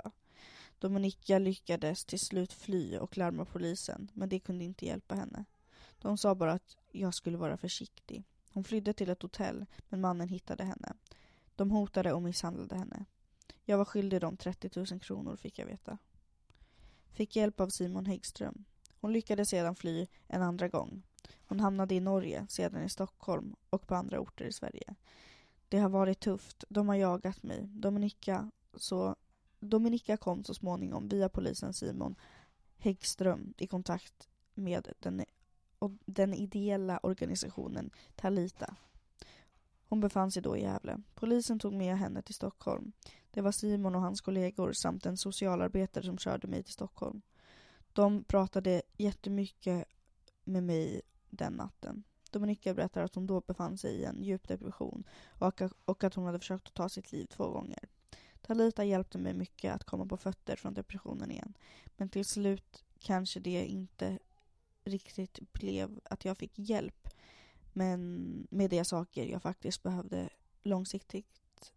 [0.78, 5.44] Dominika lyckades till slut fly och larma polisen, men det kunde inte hjälpa henne.
[5.98, 8.24] De sa bara att jag skulle vara försiktig.
[8.52, 10.92] Hon flydde till ett hotell, men mannen hittade henne.
[11.56, 13.04] De hotade och misshandlade henne.
[13.64, 15.98] Jag var skyldig dem 30 000 kronor, fick jag veta.
[17.12, 18.64] Fick hjälp av Simon Häggström.
[19.00, 21.02] Hon lyckades sedan fly en andra gång.
[21.46, 24.94] Hon hamnade i Norge, sedan i Stockholm och på andra orter i Sverige.
[25.68, 26.64] Det har varit tufft.
[26.68, 27.68] De har jagat mig.
[27.72, 29.16] Dominika, så,
[29.60, 32.16] Dominika kom så småningom via polisen Simon
[32.78, 35.24] Häggström i kontakt med den,
[36.04, 38.76] den ideella organisationen Talita.
[39.88, 41.02] Hon befann sig då i Gävle.
[41.14, 42.92] Polisen tog med henne till Stockholm.
[43.30, 47.22] Det var Simon och hans kollegor samt en socialarbetare som körde mig till Stockholm.
[47.92, 49.84] De pratade jättemycket
[50.44, 51.02] med mig
[51.36, 52.04] den natten.
[52.30, 55.04] Dominika berättar att hon då befann sig i en djup depression
[55.84, 57.88] och, att hon hade försökt att ta sitt liv två gånger.
[58.40, 61.54] Talita hjälpte mig mycket att komma på fötter från depressionen igen.
[61.96, 64.18] Men till slut kanske det inte
[64.84, 67.08] riktigt blev att jag fick hjälp.
[67.72, 70.28] Men med de saker jag faktiskt behövde
[70.62, 71.72] långsiktigt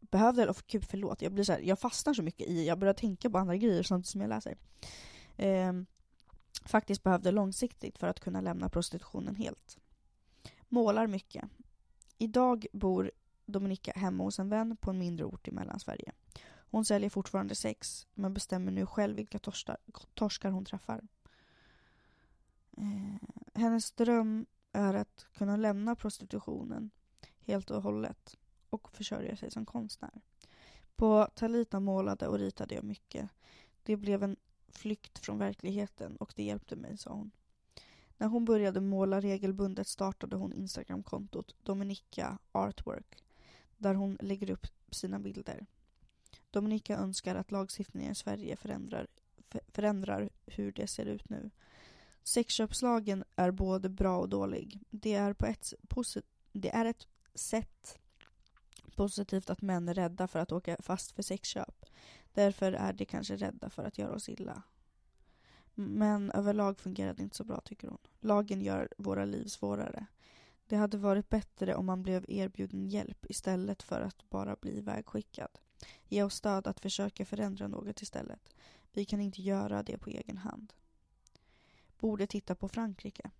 [0.00, 2.94] behövde, och gud förlåt, jag blir så här, jag fastnar så mycket i, jag börjar
[2.94, 4.56] tänka på andra grejer samtidigt som jag läser.
[5.36, 5.72] Eh,
[6.68, 9.78] faktiskt behövde långsiktigt för att kunna lämna prostitutionen helt.
[10.68, 11.44] Målar mycket.
[12.18, 13.10] Idag bor
[13.46, 16.12] Dominika hemma hos en vän på en mindre ort i Mellansverige.
[16.70, 19.76] Hon säljer fortfarande sex, men bestämmer nu själv vilka torskar,
[20.14, 21.08] torskar hon träffar.
[22.76, 26.90] Eh, hennes dröm är att kunna lämna prostitutionen
[27.40, 28.36] helt och hållet
[28.70, 30.20] och försörja sig som konstnär.
[30.96, 33.30] På Talita målade och ritade jag mycket.
[33.82, 34.36] Det blev en
[34.68, 37.30] flykt från verkligheten och det hjälpte mig, sa hon.
[38.18, 43.24] När hon började måla regelbundet startade hon Instagramkontot Dominika Artwork
[43.76, 45.66] där hon lägger upp sina bilder.
[46.50, 49.06] Dominika önskar att lagstiftningen i Sverige förändrar,
[49.68, 51.50] förändrar hur det ser ut nu.
[52.22, 54.80] Sexköpslagen är både bra och dålig.
[54.90, 55.72] Det är, på ett,
[56.52, 57.98] det är ett sätt
[58.96, 61.77] positivt att män är rädda för att åka fast för sexköp.
[62.34, 64.62] Därför är de kanske rädda för att göra oss illa.
[65.74, 67.98] Men överlag fungerar det inte så bra, tycker hon.
[68.20, 70.06] Lagen gör våra liv svårare.
[70.66, 75.58] Det hade varit bättre om man blev erbjuden hjälp istället för att bara bli vägskickad.
[76.08, 78.54] Ge oss stöd att försöka förändra något istället.
[78.92, 80.72] Vi kan inte göra det på egen hand.
[81.98, 83.30] Borde titta på Frankrike.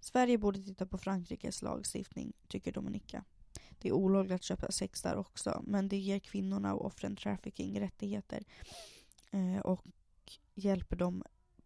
[0.00, 3.24] Sverige borde titta på Frankrikes lagstiftning, tycker Dominika.
[3.80, 7.80] Det är olagligt att köpa sex där också, men det ger kvinnorna och offren trafficking
[7.80, 8.44] rättigheter
[9.30, 9.86] eh, och
[10.54, 11.24] hjälper dem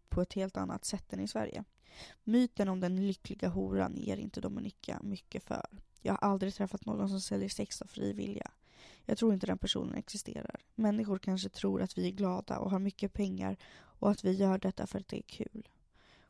[0.09, 1.63] på ett helt annat sätt än i Sverige.
[2.23, 5.65] Myten om den lyckliga horan ger inte Dominika mycket för.
[6.01, 8.51] Jag har aldrig träffat någon som säljer sex av fri vilja.
[9.05, 10.61] Jag tror inte den personen existerar.
[10.75, 14.57] Människor kanske tror att vi är glada och har mycket pengar och att vi gör
[14.57, 15.69] detta för att det är kul.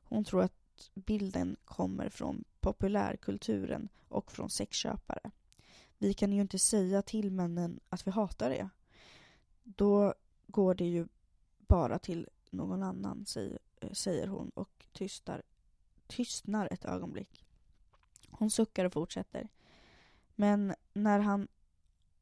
[0.04, 5.32] Hon tror att bilden kommer från populärkulturen och från sexköpare.
[5.98, 8.70] Vi kan ju inte säga till männen att vi hatar det.
[9.64, 10.14] Då
[10.48, 11.08] går det ju
[11.58, 15.42] bara till någon annan, eh, säger hon och tystar,
[16.08, 17.46] tystnar ett ögonblick.
[18.30, 19.50] Hon suckar och fortsätter.
[20.36, 21.48] Men när han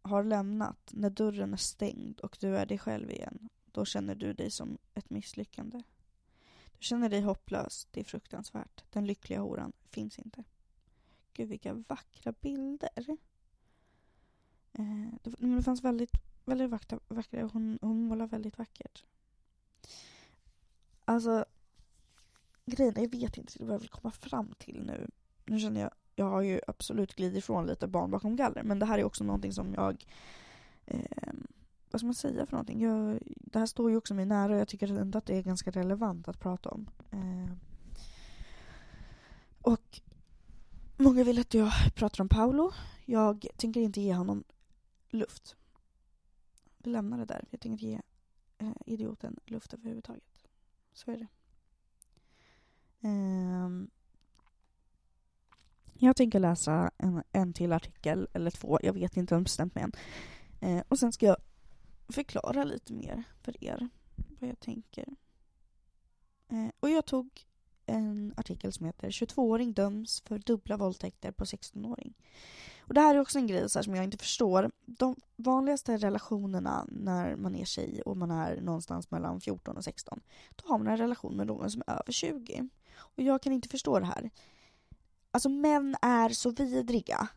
[0.02, 4.34] har lämnat, när dörren är stängd och du är dig själv igen, då känner du
[4.34, 5.84] dig som ett misslyckande.
[6.78, 8.84] Du känner dig hopplös, det är fruktansvärt.
[8.90, 10.44] Den lyckliga horan finns inte.
[11.34, 13.18] Gud vilka vackra bilder.
[14.74, 16.12] Eh, det, men det fanns väldigt,
[16.46, 19.04] väldigt vackra, vackra hon, hon målar väldigt vackert.
[21.06, 21.46] Alltså,
[22.66, 25.08] grejen jag vet inte vad jag vill komma fram till nu.
[25.46, 28.86] Nu känner jag, jag har ju absolut glidit ifrån lite barn bakom galler, men det
[28.86, 30.06] här är också någonting som jag
[30.86, 31.34] eh,
[31.94, 32.82] vad ska man säga för någonting?
[32.82, 35.44] Jag, det här står ju också mig nära och jag tycker ändå att det är
[35.44, 36.90] ganska relevant att prata om.
[37.12, 37.54] Eh,
[39.62, 40.02] och
[40.98, 42.72] många vill att jag pratar om Paolo.
[43.06, 44.44] Jag tänker inte ge honom
[45.13, 45.56] luft.
[46.78, 47.45] Vi lämnar det där.
[47.49, 48.02] Jag tänker inte ge
[48.58, 50.47] eh, idioten luft överhuvudtaget.
[50.93, 51.28] Så är det.
[53.08, 53.89] Um,
[55.93, 59.84] jag tänker läsa en, en till artikel, eller två, jag vet inte om bestämt mig
[59.84, 59.91] än.
[60.62, 61.38] Eh, och sen ska jag
[62.10, 63.89] förklara lite mer för er
[64.39, 65.08] vad jag tänker.
[66.47, 67.45] Eh, och jag tog
[67.86, 72.13] en artikel som heter 22-åring döms för dubbla våldtäkter på 16-åring.
[72.80, 74.72] Och det här är också en grej så som jag inte förstår.
[74.86, 80.22] De vanligaste relationerna när man är tjej och man är någonstans mellan 14 och 16,
[80.56, 82.69] då har man en relation med någon som är över 20.
[82.96, 84.30] Och jag kan inte förstå det här.
[85.32, 87.28] Alltså män är så vidriga.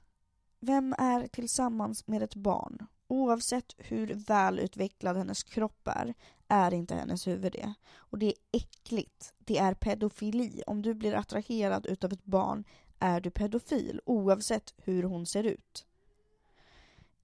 [0.61, 2.87] vem är tillsammans med ett barn?
[3.09, 6.14] Oavsett hur välutvecklad hennes kropp är,
[6.48, 7.74] är inte hennes huvud det.
[7.96, 9.35] Och det är äckligt.
[9.38, 10.62] Det är pedofili.
[10.66, 12.64] Om du blir attraherad utav ett barn
[12.98, 15.87] är du pedofil, oavsett hur hon ser ut.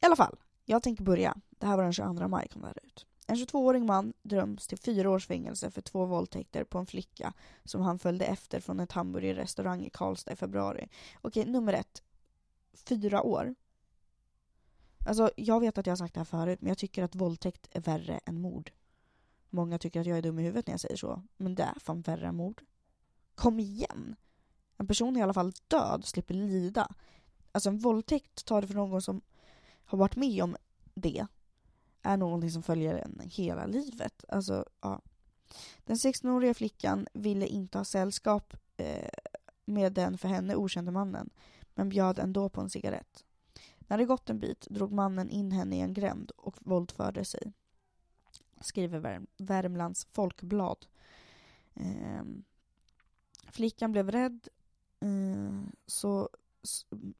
[0.01, 1.37] I alla fall, jag tänker börja.
[1.51, 3.07] Det här var den 22 maj kom det här ut.
[3.27, 7.33] En 22-årig man döms till fyra års fängelse för två våldtäkter på en flicka
[7.65, 10.89] som han följde efter från ett hamburgerrestaurang i Karlstad i februari.
[11.21, 12.03] Okej, nummer ett.
[12.75, 13.55] Fyra år.
[15.07, 17.69] Alltså, jag vet att jag har sagt det här förut, men jag tycker att våldtäkt
[17.71, 18.71] är värre än mord.
[19.55, 21.81] Många tycker att jag är dum i huvudet när jag säger så, men det är
[21.81, 22.63] fan värre än mord.
[23.35, 24.17] Kom igen!
[24.77, 26.95] En person är i alla fall död, slipper lida.
[27.53, 29.21] Alltså en våldtäkt, tar det för någon som
[29.85, 30.57] har varit med om
[30.95, 31.27] det,
[32.03, 34.25] är någonting som följer en hela livet.
[34.29, 35.01] Alltså, ja.
[35.85, 39.09] Den 16-åriga flickan ville inte ha sällskap eh,
[39.65, 41.31] med den för henne okände mannen,
[41.75, 43.25] men bjöd ändå på en cigarett.
[43.79, 47.53] När det gått en bit drog mannen in henne i en gränd och våldförde sig.
[48.63, 50.87] Skriver Värm Värmlands Folkblad.
[51.75, 52.25] Eh,
[53.51, 54.49] flickan blev rädd
[55.01, 56.29] eh, så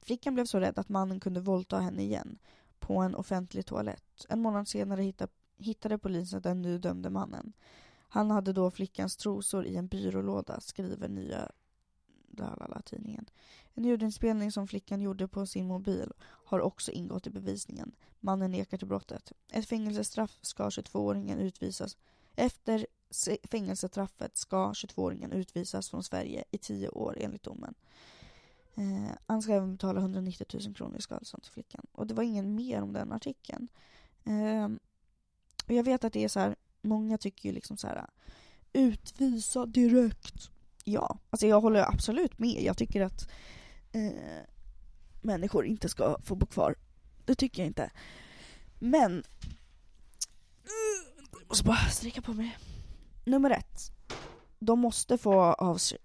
[0.01, 2.39] Flickan blev så rädd att mannen kunde våldta henne igen
[2.79, 4.25] på en offentlig toalett.
[4.29, 7.53] En månad senare hittade, hittade polisen den nu dömde mannen.
[8.09, 11.51] Han hade då flickans trosor i en byrålåda, skriver nya
[12.33, 13.29] Dalala-tidningen.
[13.73, 17.91] En ljudinspelning som flickan gjorde på sin mobil har också ingått i bevisningen.
[18.19, 19.31] Mannen nekar till brottet.
[19.51, 21.97] Ett fängelsestraff ska 22-åringen utvisas.
[22.35, 22.87] Efter
[23.43, 27.73] fängelsestraffet ska 22-åringen utvisas från Sverige i tio år enligt domen.
[28.75, 31.85] Eh, han ska även betala 190 000 kronor i skadestånd till flickan.
[31.91, 33.67] Och det var ingen mer om den artikeln.
[34.23, 34.69] Eh,
[35.67, 38.05] och jag vet att det är så här, många tycker ju liksom så här
[38.73, 40.51] utvisa direkt.
[40.83, 42.63] Ja, alltså jag håller absolut med.
[42.63, 43.29] Jag tycker att
[43.91, 44.43] eh,
[45.21, 46.75] människor inte ska få bo kvar.
[47.25, 47.91] Det tycker jag inte.
[48.79, 49.23] Men...
[51.31, 52.57] Jag måste bara sträcka på mig.
[53.25, 53.93] Nummer ett
[54.65, 55.33] de måste få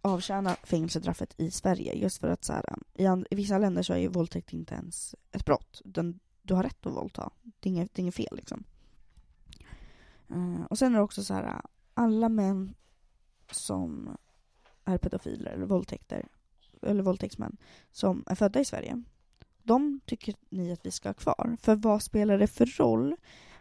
[0.00, 2.64] avtjäna fängelsestraffet i Sverige just för att så här,
[2.94, 5.82] i, i, vissa länder så är ju våldtäkt inte ens ett brott.
[5.84, 7.30] Den, du har rätt att våldta.
[7.42, 8.64] Det är inget, det är inget fel liksom.
[10.30, 11.60] Uh, och sen är det också så här,
[11.94, 12.74] alla män
[13.50, 14.16] som
[14.88, 16.27] är pedofiler eller våldtäkter,
[16.83, 17.57] eller våldtäktsmän
[17.92, 19.03] som är födda i Sverige,
[19.62, 21.57] de tycker ni att vi ska ha kvar.
[21.61, 23.16] För vad spelar det för roll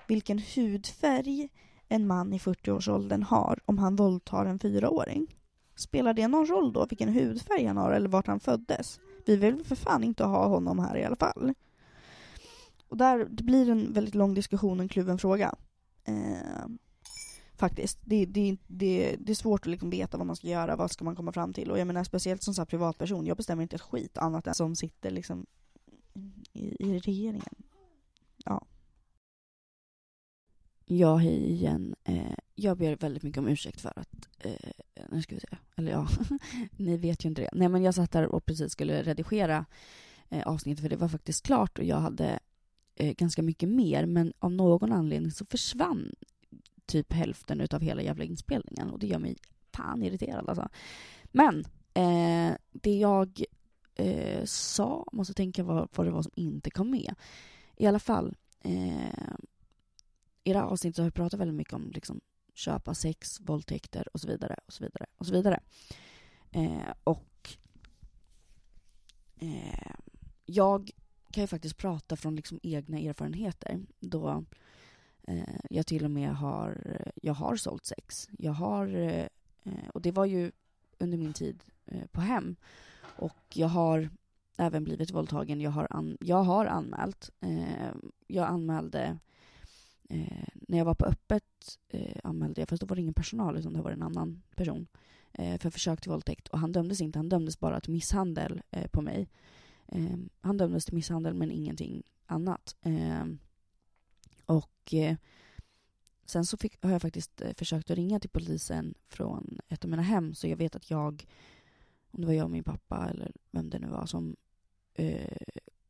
[0.08, 1.50] vilken hudfärg
[1.88, 5.36] en man i 40-årsåldern har om han våldtar en fyraåring?
[5.76, 9.00] Spelar det någon roll då vilken hudfärg han har eller vart han föddes?
[9.26, 11.54] Vi vill för fan inte ha honom här i alla fall.
[12.88, 15.56] Och där, det blir en väldigt lång diskussion, en kluven fråga.
[16.04, 16.68] Eh,
[17.58, 18.00] faktiskt.
[18.02, 21.06] Det, det, det, det är svårt att liksom veta vad man ska göra, vad ska
[21.06, 21.72] man komma fram till.
[21.72, 24.76] Och jag menar speciellt som så privatperson, jag bestämmer inte ett skit annat än som
[24.76, 25.46] sitter liksom
[26.54, 27.56] i, i regeringen.
[28.46, 28.66] Ja.
[30.86, 31.96] Ja, hej igen.
[32.04, 34.72] Eh, jag ber väldigt mycket om ursäkt för att, eh,
[35.12, 36.08] nu ska vi se, eller ja,
[36.72, 37.50] ni vet ju inte det.
[37.54, 39.66] Nej men jag satt där och precis skulle redigera
[40.30, 42.40] eh, avsnittet för det var faktiskt klart och jag hade
[42.96, 46.12] eh, ganska mycket mer men av någon anledning så försvann
[46.88, 49.36] typ hälften utav hela jävla inspelningen och det gör mig
[49.74, 50.70] fan irriterad alltså.
[51.24, 53.44] Men eh, det jag
[53.96, 57.16] eh, sa, måste tänka vad, vad det var som inte kom med.
[57.76, 59.36] I alla fall, eh,
[60.44, 62.22] i det här avsnittet har vi pratat väldigt mycket om liksom,
[62.54, 65.60] köpa sex, våldtäkter och så vidare och så vidare och så vidare.
[66.52, 67.58] Eh, och
[69.40, 69.96] eh,
[70.46, 70.92] jag
[71.32, 74.42] kan ju faktiskt prata från liksom egna erfarenheter då eh,
[75.28, 78.30] Eh, jag till och med har, jag har sålt sex.
[78.38, 80.52] Jag har, eh, och det var ju
[80.98, 82.56] under min tid eh, på hem.
[83.02, 84.10] Och jag har
[84.58, 85.62] även blivit våldtagen.
[85.62, 87.30] Jag har, an, jag har anmält.
[87.42, 87.92] Eh,
[88.28, 89.18] jag anmälde
[90.10, 93.58] Eh, när jag var på öppet eh, anmälde jag, fast då var det ingen personal
[93.58, 94.88] utan det var en annan person,
[95.34, 96.48] eh, för försök till våldtäkt.
[96.48, 99.30] Och han dömdes inte, han dömdes bara till misshandel eh, på mig.
[99.88, 102.76] Eh, han dömdes till misshandel men ingenting annat.
[102.82, 103.26] Eh,
[104.94, 105.18] Eh,
[106.26, 109.90] sen så fick, har jag faktiskt eh, försökt att ringa till polisen från ett av
[109.90, 111.26] mina hem, så jag vet att jag,
[112.12, 114.36] om det var jag och min pappa eller vem det nu var, som
[114.94, 115.38] eh,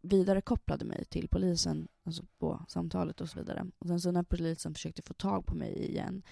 [0.01, 3.65] vidarekopplade mig till polisen, alltså på samtalet och så vidare.
[3.79, 6.23] Och sen så när polisen försökte få tag på mig igen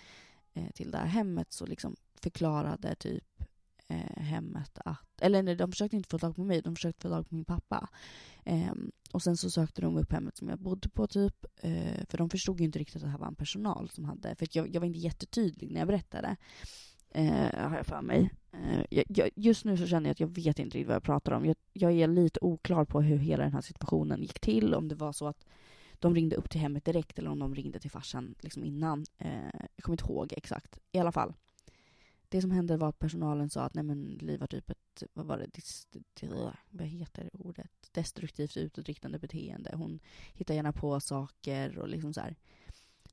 [0.53, 3.43] eh, till det här hemmet så liksom förklarade typ
[3.87, 7.09] eh, hemmet att, eller nej, de försökte inte få tag på mig, de försökte få
[7.09, 7.89] tag på min pappa.
[8.43, 8.73] Eh,
[9.15, 12.29] och sen så sökte de upp hemmet som jag bodde på typ, eh, för de
[12.29, 14.81] förstod ju inte riktigt att det här var en personal som hade, för jag, jag
[14.81, 16.35] var inte jättetydlig när jag berättade,
[17.09, 18.29] eh, har jag för mig.
[18.51, 21.03] Eh, jag, jag, just nu så känner jag att jag vet inte riktigt vad jag
[21.03, 21.45] pratar om.
[21.45, 24.73] Jag, jag är lite oklar på hur hela den här situationen gick till.
[24.73, 25.45] Om det var så att
[25.99, 29.05] de ringde upp till hemmet direkt eller om de ringde till farsan liksom innan.
[29.17, 29.29] Eh,
[29.75, 30.79] jag kommer inte ihåg exakt.
[30.91, 31.33] I alla fall.
[32.29, 35.25] Det som hände var att personalen sa att nej men Liv har typ ett, vad
[35.25, 35.87] var det, dis,
[36.69, 37.71] vad heter ordet?
[37.91, 39.71] Destruktivt utåtriktande beteende.
[39.75, 39.99] Hon
[40.33, 42.35] hittar gärna på saker och liksom så här.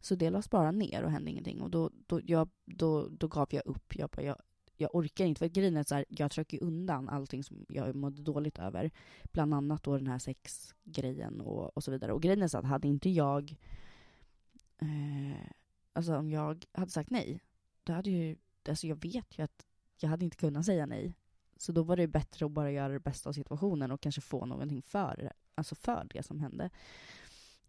[0.01, 1.61] Så det lades bara ner och hände ingenting.
[1.61, 3.97] Och då, då, jag, då, då gav jag upp.
[3.97, 4.37] Jag, bara, jag,
[4.77, 5.39] jag orkar inte.
[5.39, 8.91] För grejen är så här, jag trycker undan allting som jag mådde dåligt över.
[9.33, 12.13] Bland annat då den här sexgrejen och, och så vidare.
[12.13, 13.57] Och grejen är så att hade inte jag...
[14.79, 15.51] Eh,
[15.93, 17.41] alltså om jag hade sagt nej,
[17.85, 18.37] då hade ju...
[18.69, 19.67] Alltså jag vet ju att
[20.01, 21.15] jag hade inte kunnat säga nej.
[21.57, 24.47] Så då var det bättre att bara göra det bästa av situationen och kanske få
[24.47, 26.71] någonting för, alltså för det som hände.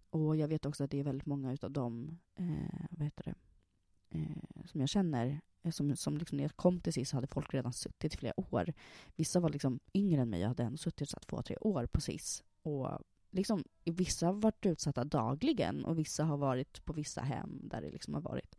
[0.09, 3.35] Och jag vet också att det är väldigt många utav dem, eh, vad heter det,
[4.19, 7.53] eh, som jag känner, eh, som, som liksom när jag kom till SIS hade folk
[7.53, 8.73] redan suttit i flera år.
[9.15, 12.01] Vissa var liksom yngre än mig, jag hade ändå suttit så två, tre år på
[12.01, 12.43] SIS.
[12.61, 17.81] Och liksom, vissa har varit utsatta dagligen och vissa har varit på vissa hem där
[17.81, 18.55] det liksom har varit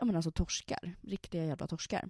[0.00, 2.08] ja men alltså torskar, riktiga jävla torskar.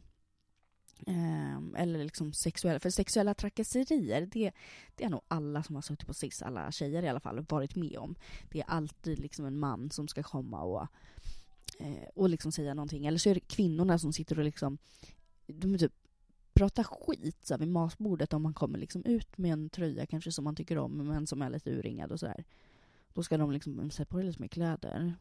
[1.07, 4.53] Um, eller liksom sexuella, för sexuella trakasserier, det,
[4.95, 7.77] det är nog alla som har suttit på SIS, alla tjejer i alla fall, varit
[7.77, 8.15] med om.
[8.51, 10.87] Det är alltid liksom en man som ska komma och,
[11.79, 13.07] eh, och liksom säga någonting.
[13.07, 14.79] Eller så är det kvinnorna som sitter och liksom,
[15.47, 15.93] de typ
[16.55, 20.33] pratar skit så här, vid matbordet om man kommer liksom ut med en tröja kanske
[20.33, 22.45] som man tycker om men som är lite urringad och sådär.
[23.15, 25.15] Då ska de liksom mm, sätta på dig lite mer kläder.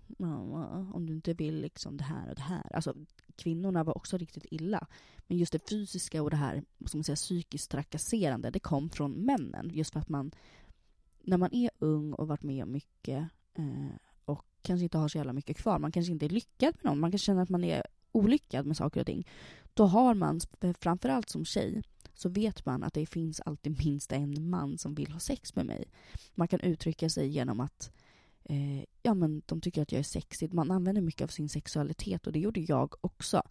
[0.94, 2.76] Om du inte vill liksom det här och det här.
[2.76, 2.96] Alltså
[3.36, 4.88] kvinnorna var också riktigt illa.
[5.28, 8.90] Men just det fysiska och det här vad ska man säga, psykiskt trakasserande, det kom
[8.90, 9.72] från männen.
[9.74, 10.32] Just för att man,
[11.22, 15.18] när man är ung och varit med om mycket eh, och kanske inte har så
[15.18, 17.64] jävla mycket kvar, man kanske inte är lyckad med någon, man kan känna att man
[17.64, 19.28] är olyckad med saker och ting.
[19.74, 20.40] Då har man,
[20.80, 21.84] framförallt som tjej,
[22.20, 25.66] så vet man att det finns alltid minst en man som vill ha sex med
[25.66, 25.86] mig.
[26.36, 27.92] Man kan uttrycka sig genom att
[28.44, 30.54] eh, ja, men de tycker att jag är sexig.
[30.54, 33.42] Man använder mycket av sin sexualitet och det gjorde jag också.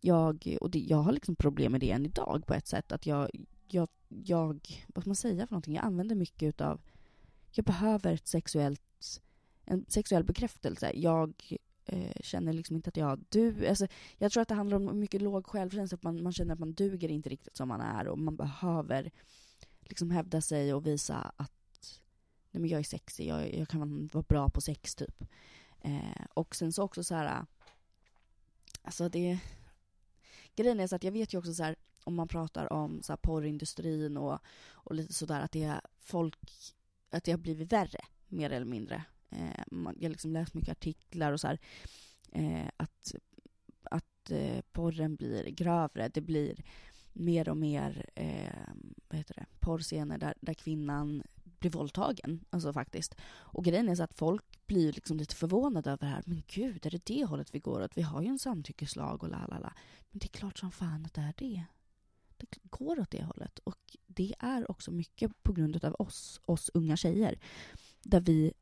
[0.00, 2.92] Jag, och det, jag har liksom problem med det än idag på ett sätt.
[2.92, 3.30] Att jag,
[3.68, 5.74] jag, jag, vad ska man säga för någonting?
[5.74, 6.80] Jag använder mycket utav,
[7.50, 9.20] jag behöver ett sexuellt,
[9.64, 10.92] en sexuell bekräftelse.
[10.94, 13.86] Jag eh, känner liksom inte att jag du, alltså,
[14.18, 16.72] Jag tror att det handlar om mycket låg självkänsla, att man, man känner att man
[16.72, 19.10] duger inte riktigt som man är och man behöver
[19.80, 21.52] liksom hävda sig och visa att
[22.50, 25.24] nej men jag är sexig, jag, jag kan vara bra på sex typ.
[25.80, 27.46] Eh, och sen så också så här,
[28.82, 29.38] alltså det,
[30.56, 33.12] grejen är så att jag vet ju också så här, om man pratar om så
[33.12, 34.38] här porrindustrin och,
[34.70, 36.38] och lite sådär att det är folk,
[37.10, 39.04] att det har blivit värre mer eller mindre.
[39.34, 41.58] Eh, man, jag har liksom läst mycket artiklar och så här,
[42.32, 43.14] eh, att,
[43.82, 46.64] att eh, porren blir grövre, det blir
[47.12, 48.72] mer och mer eh,
[49.08, 52.44] vad heter det, porrscener där, där kvinnan blir våldtagen.
[52.50, 53.14] Alltså faktiskt.
[53.24, 56.22] Och grejen är så att folk blir liksom lite förvånade över det här.
[56.26, 57.96] Men gud, är det det hållet vi går åt?
[57.96, 59.46] Vi har ju en samtyckeslag och la
[60.10, 61.64] Men det är klart som fan att det är det.
[62.36, 63.58] Det går åt det hållet.
[63.58, 67.38] Och det är också mycket på grund av oss, oss unga tjejer.
[68.02, 68.52] Där vi,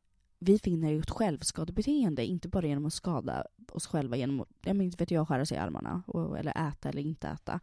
[0.44, 4.74] vi finner ju ett självskadebeteende, inte bara genom att skada oss själva genom att, jag
[4.74, 7.60] vet jag, skära sig i armarna och, eller äta eller inte äta.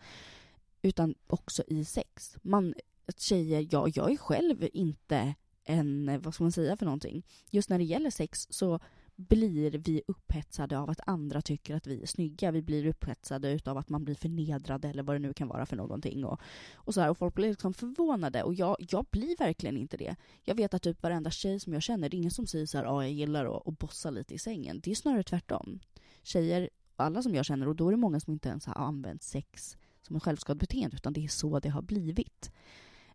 [0.81, 2.37] Utan också i sex.
[2.41, 2.73] Man
[3.05, 7.25] att tjejer, ja, jag är själv inte en, vad ska man säga för någonting.
[7.49, 8.79] Just när det gäller sex så
[9.19, 12.51] blir vi upphetsade av att andra tycker att vi är snygga.
[12.51, 15.75] Vi blir upphetsade av att man blir förnedrad eller vad det nu kan vara för
[15.75, 16.25] någonting.
[16.25, 16.41] Och,
[16.73, 20.15] och, så här, och folk blir liksom förvånade och jag, jag blir verkligen inte det.
[20.43, 22.77] Jag vet att typ varenda tjej som jag känner, det är ingen som säger så
[22.77, 24.79] här, ah, jag gillar att, att bossa lite i sängen.
[24.83, 25.79] Det är snarare tvärtom.
[26.23, 29.23] Tjejer, alla som jag känner, och då är det många som inte ens har använt
[29.23, 32.51] sex som ett självskadebeteende, utan det är så det har blivit.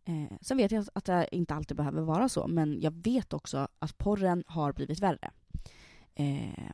[0.05, 3.69] Eh, sen vet jag att det inte alltid behöver vara så, men jag vet också
[3.79, 5.31] att porren har blivit värre.
[6.15, 6.71] Eh,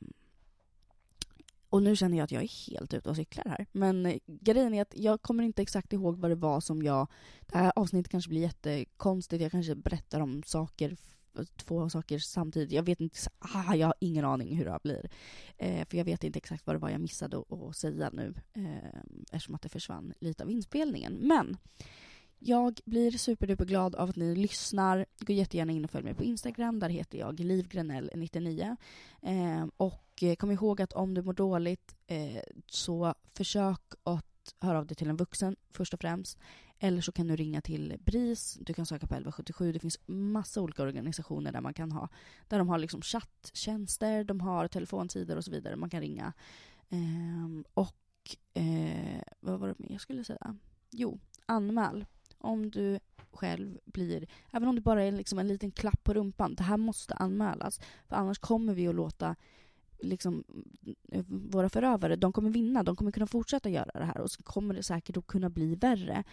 [1.70, 3.66] och nu känner jag att jag är helt ute och cyklar här.
[3.72, 7.07] Men eh, grejen är att jag kommer inte exakt ihåg vad det var som jag...
[7.41, 9.43] Det här avsnittet kanske blir jättekonstigt.
[9.43, 10.97] Jag kanske berättar om saker,
[11.57, 12.72] två saker samtidigt.
[12.72, 15.11] Jag vet inte, ah, jag har ingen aning hur det blir.
[15.57, 18.34] Eh, för jag vet inte exakt vad det var jag missade att säga nu.
[18.53, 19.01] Eh,
[19.32, 21.12] eftersom att det försvann lite av inspelningen.
[21.12, 21.57] Men
[22.41, 25.07] jag blir superduperglad av att ni lyssnar.
[25.18, 26.78] Gå jättegärna in och följ mig på Instagram.
[26.78, 28.76] Där heter jag livgrenell99.
[29.22, 34.78] Ehm, eh, och kom ihåg att om du mår dåligt eh, så försök att höra
[34.78, 36.38] av dig till en vuxen först och främst.
[36.78, 39.72] Eller så kan du ringa till BRIS, du kan söka på 1177.
[39.72, 42.09] Det finns massa olika organisationer där man kan ha,
[42.49, 45.76] där de har liksom chatttjänster, de har telefontider och så vidare.
[45.76, 46.32] Man kan ringa.
[46.88, 50.57] Eh, och Och eh, vad var det mer jag skulle säga?
[50.91, 52.07] Jo, anmäl.
[52.41, 52.99] Om du
[53.32, 56.76] själv blir, även om det bara är liksom en liten klapp på rumpan, det här
[56.76, 57.80] måste anmälas.
[58.09, 59.36] För annars kommer vi att låta
[60.03, 60.44] liksom,
[61.12, 64.42] eh, våra förövare, de kommer vinna, de kommer kunna fortsätta göra det här och så
[64.42, 66.24] kommer det säkert att kunna bli värre.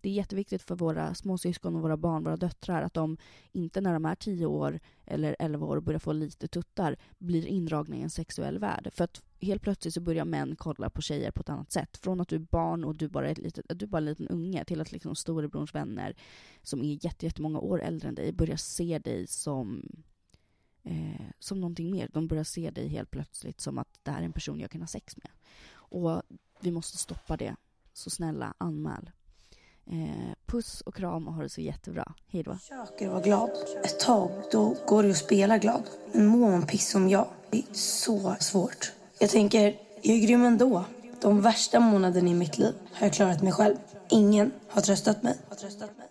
[0.00, 3.16] Det är jätteviktigt för våra småsyskon och våra barn, våra döttrar, att de
[3.52, 7.46] inte när de är tio år eller elva år och börjar få lite tuttar blir
[7.46, 8.90] indragna i en sexuell värld.
[8.92, 11.96] För att helt plötsligt så börjar män kolla på tjejer på ett annat sätt.
[11.96, 14.28] Från att du är barn och du bara är, lite, du bara är en liten
[14.28, 16.16] unge till att liksom storebrorns vänner
[16.62, 19.82] som är jättemånga år äldre än dig börjar se dig som
[20.86, 22.10] eh, som någonting mer.
[22.12, 24.80] De börjar se dig helt plötsligt som att det här är en person jag kan
[24.80, 25.28] ha sex med.
[25.68, 26.22] Och
[26.60, 27.56] vi måste stoppa det.
[27.92, 29.10] Så snälla, anmäl.
[29.86, 32.14] Eh, puss och kram och ha det så jättebra.
[32.26, 32.54] Hej då.
[32.54, 33.50] Försöker vara glad.
[33.84, 35.82] Ett tag då går det att spela glad.
[36.12, 38.92] Men mår man piss som jag, det är så svårt.
[39.18, 39.62] Jag tänker,
[40.02, 40.84] jag är grym ändå.
[41.20, 43.76] De värsta månaderna i mitt liv har jag klarat mig själv.
[44.10, 45.38] Ingen har tröstat mig.
[45.48, 46.06] Har tröstat mig.